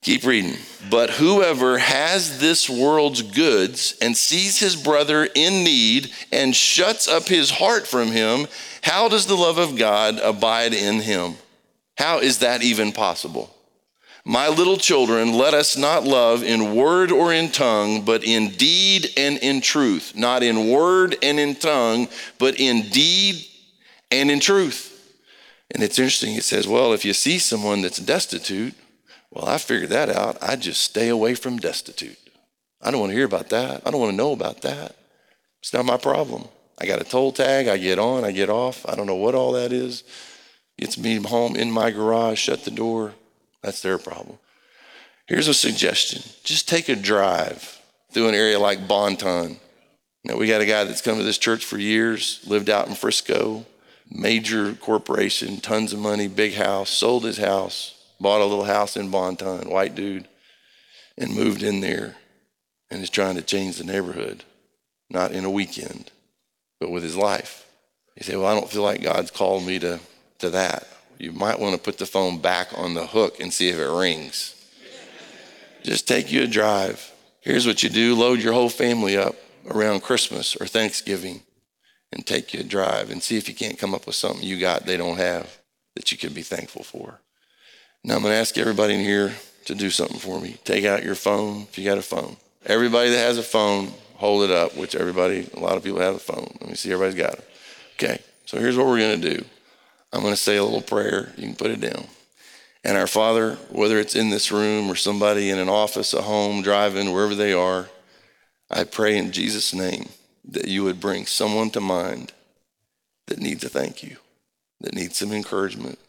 Keep 0.01 0.23
reading. 0.23 0.55
But 0.89 1.09
whoever 1.09 1.77
has 1.77 2.39
this 2.39 2.69
world's 2.69 3.21
goods 3.21 3.97
and 4.01 4.15
sees 4.15 4.59
his 4.59 4.75
brother 4.77 5.27
in 5.35 5.63
need 5.63 6.11
and 6.31 6.55
shuts 6.55 7.07
up 7.07 7.27
his 7.27 7.49
heart 7.49 7.85
from 7.85 8.07
him, 8.07 8.47
how 8.81 9.09
does 9.09 9.25
the 9.25 9.35
love 9.35 9.57
of 9.57 9.77
God 9.77 10.19
abide 10.19 10.73
in 10.73 11.01
him? 11.01 11.35
How 11.97 12.19
is 12.19 12.39
that 12.39 12.63
even 12.63 12.93
possible? 12.93 13.53
My 14.23 14.47
little 14.47 14.77
children, 14.77 15.33
let 15.33 15.53
us 15.53 15.75
not 15.75 16.03
love 16.03 16.43
in 16.43 16.75
word 16.75 17.11
or 17.11 17.33
in 17.33 17.51
tongue, 17.51 18.05
but 18.05 18.23
in 18.23 18.49
deed 18.51 19.07
and 19.17 19.37
in 19.39 19.59
truth. 19.59 20.13
Not 20.15 20.43
in 20.43 20.69
word 20.69 21.17
and 21.21 21.39
in 21.39 21.55
tongue, 21.55 22.07
but 22.37 22.57
in 22.59 22.89
deed 22.89 23.43
and 24.11 24.31
in 24.31 24.39
truth. 24.39 24.95
And 25.71 25.83
it's 25.83 25.99
interesting, 25.99 26.35
it 26.35 26.43
says, 26.43 26.67
well, 26.67 26.93
if 26.93 27.03
you 27.03 27.13
see 27.13 27.37
someone 27.37 27.81
that's 27.81 27.99
destitute, 27.99 28.75
well, 29.31 29.47
I 29.47 29.57
figured 29.57 29.89
that 29.89 30.09
out. 30.09 30.37
I 30.41 30.55
just 30.55 30.81
stay 30.81 31.09
away 31.09 31.35
from 31.35 31.57
destitute. 31.57 32.17
I 32.81 32.91
don't 32.91 32.99
want 32.99 33.11
to 33.11 33.15
hear 33.15 33.25
about 33.25 33.49
that. 33.49 33.81
I 33.85 33.91
don't 33.91 33.99
want 33.99 34.11
to 34.11 34.17
know 34.17 34.31
about 34.31 34.61
that. 34.61 34.95
It's 35.59 35.73
not 35.73 35.85
my 35.85 35.97
problem. 35.97 36.47
I 36.79 36.85
got 36.85 37.01
a 37.01 37.03
toll 37.03 37.31
tag. 37.31 37.67
I 37.67 37.77
get 37.77 37.99
on, 37.99 38.23
I 38.23 38.31
get 38.31 38.49
off. 38.49 38.85
I 38.87 38.95
don't 38.95 39.07
know 39.07 39.15
what 39.15 39.35
all 39.35 39.51
that 39.53 39.73
is. 39.73 40.03
Gets 40.77 40.97
me 40.97 41.15
home 41.17 41.55
in 41.55 41.71
my 41.71 41.91
garage, 41.91 42.39
shut 42.39 42.63
the 42.63 42.71
door. 42.71 43.13
That's 43.61 43.81
their 43.81 43.97
problem. 43.97 44.37
Here's 45.27 45.47
a 45.47 45.53
suggestion 45.53 46.23
just 46.43 46.67
take 46.67 46.89
a 46.89 46.95
drive 46.95 47.79
through 48.11 48.29
an 48.29 48.35
area 48.35 48.57
like 48.59 48.87
Bonton. 48.87 49.59
Now, 50.23 50.37
we 50.37 50.47
got 50.47 50.61
a 50.61 50.65
guy 50.65 50.83
that's 50.83 51.01
come 51.01 51.17
to 51.17 51.23
this 51.23 51.37
church 51.37 51.63
for 51.65 51.77
years, 51.77 52.41
lived 52.45 52.69
out 52.69 52.87
in 52.87 52.95
Frisco, 52.95 53.65
major 54.09 54.73
corporation, 54.73 55.61
tons 55.61 55.93
of 55.93 55.99
money, 55.99 56.27
big 56.27 56.55
house, 56.55 56.89
sold 56.89 57.23
his 57.23 57.37
house, 57.37 57.98
bought 58.19 58.41
a 58.41 58.45
little 58.45 58.65
house 58.65 58.97
in 58.97 59.09
Bonton, 59.09 59.69
white 59.69 59.95
dude, 59.95 60.27
and 61.17 61.35
moved 61.35 61.63
in 61.63 61.81
there 61.81 62.15
and 62.89 63.01
is 63.01 63.09
trying 63.09 63.35
to 63.35 63.41
change 63.41 63.77
the 63.77 63.83
neighborhood, 63.83 64.43
not 65.09 65.31
in 65.31 65.45
a 65.45 65.49
weekend, 65.49 66.11
but 66.79 66.89
with 66.89 67.03
his 67.03 67.15
life. 67.15 67.65
He 68.15 68.23
said, 68.23 68.37
Well, 68.37 68.47
I 68.47 68.55
don't 68.55 68.69
feel 68.69 68.83
like 68.83 69.01
God's 69.01 69.31
called 69.31 69.65
me 69.65 69.79
to, 69.79 69.99
to 70.39 70.49
that. 70.51 70.87
You 71.17 71.31
might 71.31 71.59
want 71.59 71.75
to 71.75 71.81
put 71.81 71.97
the 71.97 72.05
phone 72.05 72.39
back 72.39 72.69
on 72.77 72.93
the 72.93 73.07
hook 73.07 73.39
and 73.39 73.53
see 73.53 73.69
if 73.69 73.77
it 73.77 73.89
rings. 73.89 74.55
Just 75.83 76.07
take 76.07 76.31
you 76.31 76.43
a 76.43 76.47
drive. 76.47 77.11
Here's 77.41 77.67
what 77.67 77.83
you 77.83 77.89
do 77.89 78.15
load 78.15 78.41
your 78.41 78.53
whole 78.53 78.69
family 78.69 79.17
up 79.17 79.35
around 79.69 80.03
Christmas 80.03 80.55
or 80.55 80.65
Thanksgiving 80.65 81.41
and 82.11 82.25
take 82.25 82.53
you 82.53 82.61
a 82.61 82.63
drive 82.63 83.11
and 83.11 83.21
see 83.21 83.37
if 83.37 83.47
you 83.47 83.55
can't 83.55 83.77
come 83.77 83.93
up 83.93 84.05
with 84.05 84.15
something 84.15 84.43
you 84.43 84.59
got 84.59 84.85
they 84.85 84.97
don't 84.97 85.17
have 85.17 85.59
that 85.95 86.11
you 86.11 86.17
could 86.17 86.33
be 86.33 86.41
thankful 86.41 86.83
for. 86.83 87.19
Now 88.03 88.15
I'm 88.15 88.21
going 88.21 88.33
to 88.33 88.39
ask 88.39 88.57
everybody 88.57 88.95
in 88.95 89.01
here 89.01 89.33
to 89.65 89.75
do 89.75 89.89
something 89.89 90.19
for 90.19 90.39
me. 90.39 90.57
Take 90.63 90.85
out 90.85 91.03
your 91.03 91.15
phone 91.15 91.63
if 91.63 91.77
you 91.77 91.85
got 91.85 91.97
a 91.97 92.01
phone. 92.01 92.37
Everybody 92.65 93.09
that 93.09 93.17
has 93.17 93.37
a 93.37 93.43
phone, 93.43 93.91
hold 94.15 94.43
it 94.43 94.51
up, 94.51 94.75
which 94.75 94.95
everybody, 94.95 95.49
a 95.53 95.59
lot 95.59 95.77
of 95.77 95.83
people 95.83 95.99
have 95.99 96.15
a 96.15 96.19
phone. 96.19 96.49
Let 96.61 96.69
me 96.69 96.75
see, 96.75 96.91
everybody's 96.91 97.21
got 97.21 97.33
it. 97.33 97.49
Okay, 97.95 98.21
so 98.45 98.57
here's 98.57 98.77
what 98.77 98.87
we're 98.87 98.99
going 98.99 99.21
to 99.21 99.37
do 99.37 99.45
I'm 100.13 100.21
going 100.21 100.33
to 100.33 100.37
say 100.37 100.57
a 100.57 100.63
little 100.63 100.81
prayer. 100.81 101.33
You 101.37 101.43
can 101.47 101.55
put 101.55 101.71
it 101.71 101.81
down. 101.81 102.05
And 102.83 102.97
our 102.97 103.07
Father, 103.07 103.55
whether 103.69 103.99
it's 103.99 104.15
in 104.15 104.29
this 104.29 104.51
room 104.51 104.89
or 104.89 104.95
somebody 104.95 105.49
in 105.49 105.59
an 105.59 105.69
office, 105.69 106.13
a 106.13 106.21
home, 106.21 106.61
driving, 106.61 107.13
wherever 107.13 107.35
they 107.35 107.53
are, 107.53 107.89
I 108.71 108.85
pray 108.85 109.17
in 109.17 109.31
Jesus' 109.31 109.73
name 109.73 110.09
that 110.47 110.67
you 110.67 110.83
would 110.83 110.99
bring 110.99 111.25
someone 111.25 111.69
to 111.71 111.81
mind 111.81 112.31
that 113.27 113.39
needs 113.39 113.63
a 113.63 113.69
thank 113.69 114.01
you, 114.01 114.17
that 114.79 114.95
needs 114.95 115.17
some 115.17 115.33
encouragement, 115.33 115.99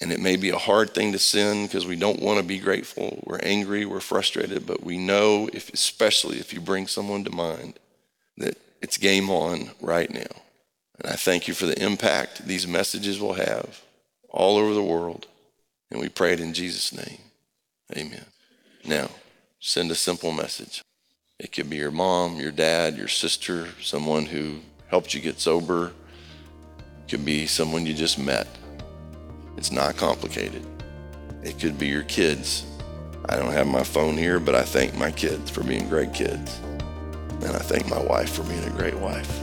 and 0.00 0.12
it 0.12 0.20
may 0.20 0.36
be 0.36 0.50
a 0.50 0.58
hard 0.58 0.92
thing 0.92 1.12
to 1.12 1.18
sin 1.18 1.66
because 1.66 1.86
we 1.86 1.96
don't 1.96 2.20
want 2.20 2.38
to 2.38 2.44
be 2.44 2.58
grateful. 2.58 3.22
We're 3.24 3.38
angry, 3.38 3.86
we're 3.86 4.00
frustrated, 4.00 4.66
but 4.66 4.82
we 4.82 4.98
know, 4.98 5.48
if, 5.52 5.72
especially 5.72 6.38
if 6.38 6.52
you 6.52 6.60
bring 6.60 6.86
someone 6.86 7.24
to 7.24 7.30
mind, 7.30 7.78
that 8.38 8.58
it's 8.82 8.98
game 8.98 9.30
on 9.30 9.70
right 9.80 10.12
now. 10.12 10.42
And 10.98 11.12
I 11.12 11.16
thank 11.16 11.48
you 11.48 11.54
for 11.54 11.66
the 11.66 11.80
impact 11.82 12.46
these 12.46 12.66
messages 12.66 13.20
will 13.20 13.34
have 13.34 13.82
all 14.28 14.56
over 14.58 14.74
the 14.74 14.82
world. 14.82 15.26
And 15.90 16.00
we 16.00 16.08
pray 16.08 16.32
it 16.32 16.40
in 16.40 16.54
Jesus' 16.54 16.92
name. 16.92 17.18
Amen. 17.96 18.24
Now, 18.84 19.10
send 19.60 19.90
a 19.90 19.94
simple 19.94 20.32
message. 20.32 20.82
It 21.38 21.52
could 21.52 21.70
be 21.70 21.76
your 21.76 21.90
mom, 21.90 22.40
your 22.40 22.52
dad, 22.52 22.96
your 22.96 23.08
sister, 23.08 23.68
someone 23.80 24.26
who 24.26 24.60
helped 24.88 25.14
you 25.14 25.20
get 25.20 25.40
sober. 25.40 25.92
It 26.78 27.10
could 27.10 27.24
be 27.24 27.46
someone 27.46 27.86
you 27.86 27.94
just 27.94 28.18
met. 28.18 28.46
It's 29.56 29.72
not 29.72 29.96
complicated. 29.96 30.64
It 31.42 31.58
could 31.58 31.78
be 31.78 31.86
your 31.86 32.02
kids. 32.04 32.66
I 33.28 33.36
don't 33.36 33.52
have 33.52 33.66
my 33.66 33.82
phone 33.82 34.16
here, 34.16 34.38
but 34.38 34.54
I 34.54 34.62
thank 34.62 34.94
my 34.94 35.10
kids 35.10 35.50
for 35.50 35.62
being 35.62 35.88
great 35.88 36.12
kids. 36.12 36.60
And 37.42 37.54
I 37.56 37.58
thank 37.58 37.88
my 37.88 38.00
wife 38.00 38.32
for 38.32 38.42
being 38.44 38.64
a 38.64 38.70
great 38.70 38.94
wife. 38.94 39.40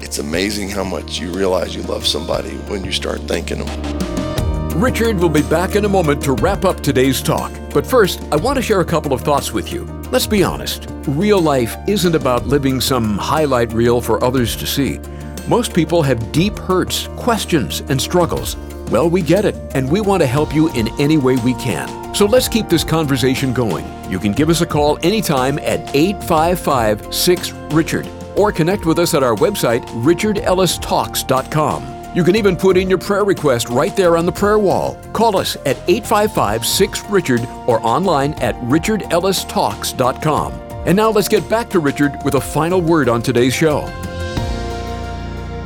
It's 0.00 0.18
amazing 0.18 0.70
how 0.70 0.84
much 0.84 1.18
you 1.18 1.32
realize 1.32 1.74
you 1.74 1.82
love 1.82 2.06
somebody 2.06 2.56
when 2.68 2.84
you 2.84 2.92
start 2.92 3.20
thanking 3.22 3.64
them. 3.64 4.80
Richard 4.80 5.18
will 5.18 5.28
be 5.28 5.42
back 5.42 5.74
in 5.74 5.84
a 5.84 5.88
moment 5.88 6.22
to 6.22 6.34
wrap 6.34 6.64
up 6.64 6.80
today's 6.80 7.20
talk. 7.20 7.52
But 7.74 7.84
first, 7.84 8.22
I 8.30 8.36
want 8.36 8.56
to 8.56 8.62
share 8.62 8.80
a 8.80 8.84
couple 8.84 9.12
of 9.12 9.22
thoughts 9.22 9.52
with 9.52 9.72
you. 9.72 9.84
Let's 10.10 10.26
be 10.26 10.42
honest 10.42 10.88
real 11.08 11.40
life 11.40 11.76
isn't 11.86 12.14
about 12.14 12.46
living 12.46 12.80
some 12.80 13.16
highlight 13.16 13.72
reel 13.72 14.00
for 14.00 14.22
others 14.22 14.54
to 14.56 14.66
see. 14.66 15.00
Most 15.48 15.72
people 15.72 16.02
have 16.02 16.32
deep 16.32 16.58
hurts, 16.58 17.08
questions, 17.16 17.80
and 17.88 18.00
struggles. 18.00 18.56
Well, 18.90 19.08
we 19.10 19.20
get 19.20 19.44
it, 19.44 19.54
and 19.74 19.90
we 19.90 20.00
want 20.00 20.22
to 20.22 20.26
help 20.26 20.54
you 20.54 20.72
in 20.72 20.88
any 20.98 21.18
way 21.18 21.36
we 21.36 21.52
can. 21.54 22.14
So 22.14 22.24
let's 22.24 22.48
keep 22.48 22.70
this 22.70 22.84
conversation 22.84 23.52
going. 23.52 23.84
You 24.10 24.18
can 24.18 24.32
give 24.32 24.48
us 24.48 24.62
a 24.62 24.66
call 24.66 24.98
anytime 25.02 25.58
at 25.58 25.94
855 25.94 27.14
6 27.14 27.52
Richard 27.70 28.08
or 28.34 28.50
connect 28.50 28.86
with 28.86 28.98
us 28.98 29.12
at 29.12 29.22
our 29.22 29.34
website, 29.34 29.84
richardellistalks.com. 30.02 32.16
You 32.16 32.24
can 32.24 32.34
even 32.34 32.56
put 32.56 32.78
in 32.78 32.88
your 32.88 32.96
prayer 32.96 33.24
request 33.24 33.68
right 33.68 33.94
there 33.94 34.16
on 34.16 34.24
the 34.24 34.32
prayer 34.32 34.58
wall. 34.58 34.98
Call 35.12 35.36
us 35.36 35.56
at 35.66 35.76
855 35.86 36.64
6 36.64 37.04
Richard 37.10 37.46
or 37.66 37.86
online 37.86 38.32
at 38.34 38.54
richardellistalks.com. 38.62 40.52
And 40.86 40.96
now 40.96 41.10
let's 41.10 41.28
get 41.28 41.46
back 41.50 41.68
to 41.70 41.78
Richard 41.78 42.16
with 42.24 42.36
a 42.36 42.40
final 42.40 42.80
word 42.80 43.10
on 43.10 43.20
today's 43.20 43.52
show. 43.52 43.82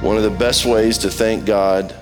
One 0.01 0.17
of 0.17 0.25
the 0.25 0.37
best 0.37 0.67
ways 0.67 0.99
to 0.99 1.09
thank 1.09 1.45
God 1.45 1.95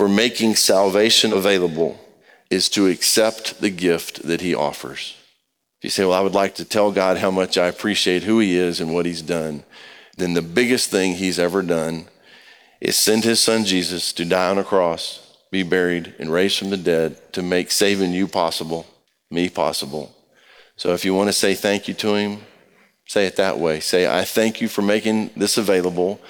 for 0.00 0.08
making 0.08 0.56
salvation 0.56 1.30
available 1.30 2.00
is 2.48 2.70
to 2.70 2.86
accept 2.86 3.60
the 3.60 3.68
gift 3.68 4.22
that 4.22 4.40
He 4.40 4.54
offers. 4.54 5.14
If 5.76 5.84
you 5.84 5.90
say, 5.90 6.06
Well, 6.06 6.14
I 6.14 6.22
would 6.22 6.32
like 6.32 6.54
to 6.54 6.64
tell 6.64 6.90
God 6.90 7.18
how 7.18 7.30
much 7.30 7.58
I 7.58 7.66
appreciate 7.66 8.22
who 8.22 8.38
He 8.38 8.56
is 8.56 8.80
and 8.80 8.94
what 8.94 9.04
He's 9.04 9.20
done, 9.20 9.62
then 10.16 10.32
the 10.32 10.40
biggest 10.40 10.90
thing 10.90 11.16
He's 11.16 11.38
ever 11.38 11.60
done 11.60 12.08
is 12.80 12.96
send 12.96 13.24
His 13.24 13.40
Son 13.40 13.66
Jesus 13.66 14.14
to 14.14 14.24
die 14.24 14.48
on 14.48 14.56
a 14.56 14.64
cross, 14.64 15.36
be 15.50 15.62
buried, 15.62 16.14
and 16.18 16.32
raised 16.32 16.56
from 16.56 16.70
the 16.70 16.78
dead 16.78 17.34
to 17.34 17.42
make 17.42 17.70
saving 17.70 18.12
you 18.12 18.26
possible, 18.26 18.86
me 19.30 19.50
possible. 19.50 20.16
So 20.76 20.94
if 20.94 21.04
you 21.04 21.12
want 21.12 21.28
to 21.28 21.34
say 21.34 21.52
thank 21.54 21.88
you 21.88 21.92
to 21.92 22.14
Him, 22.14 22.38
say 23.06 23.26
it 23.26 23.36
that 23.36 23.58
way. 23.58 23.80
Say, 23.80 24.08
I 24.08 24.24
thank 24.24 24.62
you 24.62 24.68
for 24.68 24.80
making 24.80 25.28
this 25.36 25.58
available, 25.58 26.22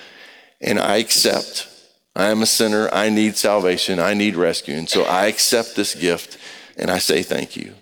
and 0.61 0.81
I 0.81 0.97
accept 0.97 1.70
I 2.15 2.27
am 2.27 2.43
a 2.43 2.47
sinner. 2.47 2.89
I 2.93 3.09
need 3.09 3.37
salvation. 3.37 3.99
I 3.99 4.15
need 4.15 4.37
rescue. 4.37 4.75
And 4.75 4.89
so 4.89 5.05
I 5.05 5.27
accept 5.27 5.77
this 5.77 5.95
gift 5.95 6.39
and 6.77 6.91
I 6.91 6.99
say 6.99 7.23
thank 7.23 7.57
you. 7.57 7.75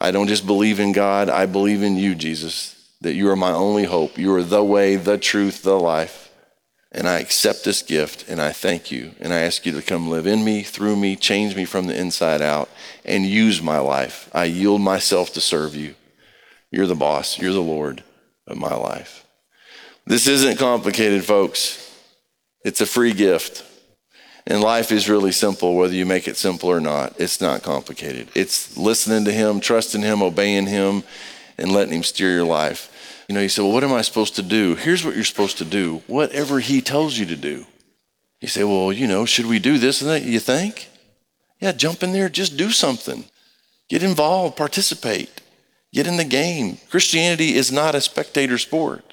I 0.00 0.10
don't 0.10 0.28
just 0.28 0.46
believe 0.46 0.78
in 0.78 0.92
God, 0.92 1.28
I 1.28 1.46
believe 1.46 1.82
in 1.82 1.96
you, 1.96 2.14
Jesus, 2.14 2.92
that 3.00 3.14
you 3.14 3.28
are 3.30 3.36
my 3.36 3.50
only 3.50 3.84
hope. 3.84 4.16
You 4.16 4.34
are 4.34 4.42
the 4.42 4.62
way, 4.62 4.96
the 4.96 5.18
truth, 5.18 5.62
the 5.62 5.78
life. 5.78 6.30
And 6.92 7.08
I 7.08 7.18
accept 7.18 7.64
this 7.64 7.82
gift 7.82 8.28
and 8.28 8.40
I 8.40 8.52
thank 8.52 8.90
you. 8.90 9.12
And 9.20 9.32
I 9.32 9.40
ask 9.40 9.66
you 9.66 9.72
to 9.72 9.82
come 9.82 10.08
live 10.08 10.26
in 10.26 10.44
me, 10.44 10.62
through 10.62 10.96
me, 10.96 11.16
change 11.16 11.56
me 11.56 11.64
from 11.64 11.86
the 11.86 11.98
inside 11.98 12.40
out, 12.40 12.68
and 13.04 13.26
use 13.26 13.60
my 13.60 13.78
life. 13.78 14.30
I 14.32 14.44
yield 14.44 14.80
myself 14.80 15.32
to 15.34 15.40
serve 15.40 15.74
you. 15.74 15.94
You're 16.70 16.86
the 16.86 16.94
boss, 16.94 17.38
you're 17.38 17.52
the 17.52 17.60
Lord 17.60 18.02
of 18.46 18.56
my 18.56 18.74
life. 18.74 19.26
This 20.06 20.26
isn't 20.26 20.58
complicated, 20.58 21.24
folks. 21.24 21.84
It's 22.64 22.80
a 22.80 22.86
free 22.86 23.12
gift. 23.12 23.64
And 24.50 24.62
life 24.62 24.90
is 24.90 25.10
really 25.10 25.30
simple, 25.30 25.76
whether 25.76 25.92
you 25.92 26.06
make 26.06 26.26
it 26.26 26.38
simple 26.38 26.70
or 26.70 26.80
not. 26.80 27.14
It's 27.20 27.38
not 27.38 27.62
complicated. 27.62 28.30
It's 28.34 28.78
listening 28.78 29.26
to 29.26 29.32
Him, 29.32 29.60
trusting 29.60 30.00
Him, 30.00 30.22
obeying 30.22 30.66
Him, 30.66 31.04
and 31.58 31.70
letting 31.70 31.92
Him 31.92 32.02
steer 32.02 32.32
your 32.32 32.46
life. 32.46 32.90
You 33.28 33.34
know, 33.34 33.42
you 33.42 33.50
say, 33.50 33.60
Well, 33.60 33.72
what 33.72 33.84
am 33.84 33.92
I 33.92 34.00
supposed 34.00 34.36
to 34.36 34.42
do? 34.42 34.74
Here's 34.74 35.04
what 35.04 35.14
you're 35.14 35.24
supposed 35.24 35.58
to 35.58 35.66
do 35.66 36.02
whatever 36.06 36.60
He 36.60 36.80
tells 36.80 37.18
you 37.18 37.26
to 37.26 37.36
do. 37.36 37.66
You 38.40 38.48
say, 38.48 38.64
Well, 38.64 38.90
you 38.90 39.06
know, 39.06 39.26
should 39.26 39.44
we 39.44 39.58
do 39.58 39.76
this 39.76 40.00
and 40.00 40.10
that? 40.10 40.22
You 40.22 40.40
think? 40.40 40.88
Yeah, 41.60 41.72
jump 41.72 42.02
in 42.02 42.12
there, 42.12 42.30
just 42.30 42.56
do 42.56 42.70
something. 42.70 43.26
Get 43.90 44.02
involved, 44.02 44.56
participate. 44.56 45.42
Get 45.92 46.06
in 46.06 46.16
the 46.16 46.24
game. 46.24 46.78
Christianity 46.88 47.54
is 47.54 47.70
not 47.70 47.94
a 47.94 48.00
spectator 48.00 48.56
sport. 48.56 49.04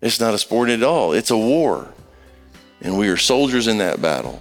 It's 0.00 0.20
not 0.20 0.32
a 0.32 0.38
sport 0.38 0.70
at 0.70 0.82
all. 0.82 1.12
It's 1.12 1.30
a 1.30 1.36
war. 1.36 1.92
And 2.80 2.96
we 2.96 3.08
are 3.08 3.16
soldiers 3.18 3.66
in 3.66 3.78
that 3.78 4.00
battle. 4.00 4.40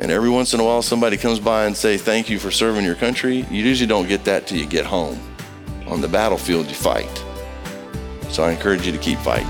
And 0.00 0.10
every 0.10 0.30
once 0.30 0.54
in 0.54 0.60
a 0.60 0.64
while, 0.64 0.80
somebody 0.80 1.18
comes 1.18 1.38
by 1.38 1.66
and 1.66 1.76
say, 1.76 1.98
thank 1.98 2.30
you 2.30 2.38
for 2.38 2.50
serving 2.50 2.86
your 2.86 2.94
country. 2.94 3.44
You 3.50 3.62
usually 3.62 3.86
don't 3.86 4.08
get 4.08 4.24
that 4.24 4.46
till 4.46 4.56
you 4.56 4.64
get 4.66 4.86
home. 4.86 5.20
On 5.86 6.00
the 6.00 6.08
battlefield, 6.08 6.68
you 6.68 6.74
fight. 6.74 7.24
So 8.30 8.42
I 8.42 8.50
encourage 8.52 8.86
you 8.86 8.92
to 8.92 8.98
keep 8.98 9.18
fighting. 9.18 9.46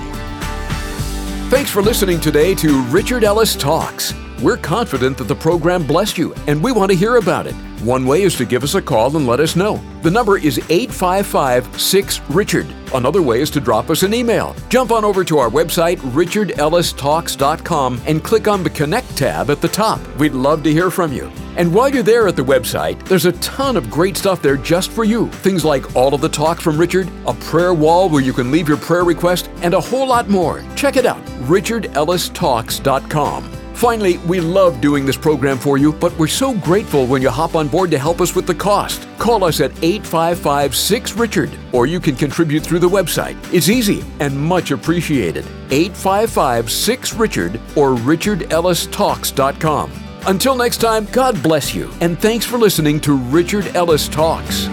Thanks 1.50 1.70
for 1.70 1.82
listening 1.82 2.18
today 2.20 2.56
to 2.56 2.82
Richard 2.84 3.22
Ellis 3.22 3.54
Talks. 3.54 4.12
We're 4.42 4.56
confident 4.56 5.18
that 5.18 5.24
the 5.24 5.34
program 5.34 5.86
blessed 5.86 6.16
you, 6.16 6.32
and 6.46 6.62
we 6.62 6.72
want 6.72 6.90
to 6.90 6.96
hear 6.96 7.16
about 7.16 7.46
it. 7.46 7.52
One 7.82 8.06
way 8.06 8.22
is 8.22 8.36
to 8.36 8.46
give 8.46 8.62
us 8.62 8.74
a 8.74 8.80
call 8.80 9.14
and 9.14 9.26
let 9.26 9.38
us 9.38 9.54
know. 9.54 9.82
The 10.00 10.10
number 10.10 10.38
is 10.38 10.56
855 10.70 11.78
6 11.78 12.20
Richard. 12.30 12.66
Another 12.94 13.20
way 13.20 13.42
is 13.42 13.50
to 13.50 13.60
drop 13.60 13.90
us 13.90 14.02
an 14.02 14.14
email. 14.14 14.56
Jump 14.70 14.92
on 14.92 15.04
over 15.04 15.24
to 15.24 15.36
our 15.36 15.50
website, 15.50 15.98
richardellistalks.com, 15.98 18.00
and 18.06 18.24
click 18.24 18.48
on 18.48 18.62
the 18.62 18.70
Connect 18.70 19.14
tab 19.14 19.50
at 19.50 19.60
the 19.60 19.68
top. 19.68 20.00
We'd 20.16 20.32
love 20.32 20.62
to 20.62 20.72
hear 20.72 20.90
from 20.90 21.12
you. 21.12 21.30
And 21.58 21.74
while 21.74 21.90
you're 21.90 22.02
there 22.02 22.26
at 22.26 22.36
the 22.36 22.42
website, 22.42 23.06
there's 23.06 23.26
a 23.26 23.32
ton 23.32 23.76
of 23.76 23.90
great 23.90 24.16
stuff 24.16 24.40
there 24.40 24.56
just 24.56 24.90
for 24.90 25.04
you. 25.04 25.28
Things 25.28 25.66
like 25.66 25.94
all 25.94 26.14
of 26.14 26.22
the 26.22 26.30
talks 26.30 26.62
from 26.62 26.78
Richard, 26.78 27.10
a 27.26 27.34
prayer 27.34 27.74
wall 27.74 28.08
where 28.08 28.22
you 28.22 28.32
can 28.32 28.50
leave 28.50 28.68
your 28.68 28.78
prayer 28.78 29.04
request, 29.04 29.50
and 29.60 29.74
a 29.74 29.80
whole 29.80 30.06
lot 30.06 30.30
more. 30.30 30.64
Check 30.76 30.96
it 30.96 31.04
out, 31.04 31.22
richardellistalks.com. 31.42 33.59
Finally, 33.80 34.18
we 34.18 34.40
love 34.42 34.82
doing 34.82 35.06
this 35.06 35.16
program 35.16 35.56
for 35.56 35.78
you, 35.78 35.90
but 35.90 36.14
we're 36.18 36.26
so 36.26 36.52
grateful 36.58 37.06
when 37.06 37.22
you 37.22 37.30
hop 37.30 37.54
on 37.54 37.66
board 37.66 37.90
to 37.90 37.98
help 37.98 38.20
us 38.20 38.34
with 38.34 38.46
the 38.46 38.54
cost. 38.54 39.08
Call 39.18 39.42
us 39.42 39.62
at 39.62 39.70
855 39.82 40.76
6 40.76 41.12
Richard, 41.14 41.50
or 41.72 41.86
you 41.86 41.98
can 41.98 42.14
contribute 42.14 42.62
through 42.62 42.80
the 42.80 42.86
website. 42.86 43.38
It's 43.54 43.70
easy 43.70 44.04
and 44.20 44.38
much 44.38 44.70
appreciated. 44.70 45.46
855 45.70 46.70
6 46.70 47.14
Richard 47.14 47.56
or 47.74 47.94
richardellistalks.com. 47.94 49.92
Until 50.26 50.56
next 50.56 50.76
time, 50.82 51.06
God 51.06 51.42
bless 51.42 51.74
you, 51.74 51.90
and 52.02 52.20
thanks 52.20 52.44
for 52.44 52.58
listening 52.58 53.00
to 53.00 53.16
Richard 53.16 53.74
Ellis 53.74 54.08
Talks. 54.08 54.68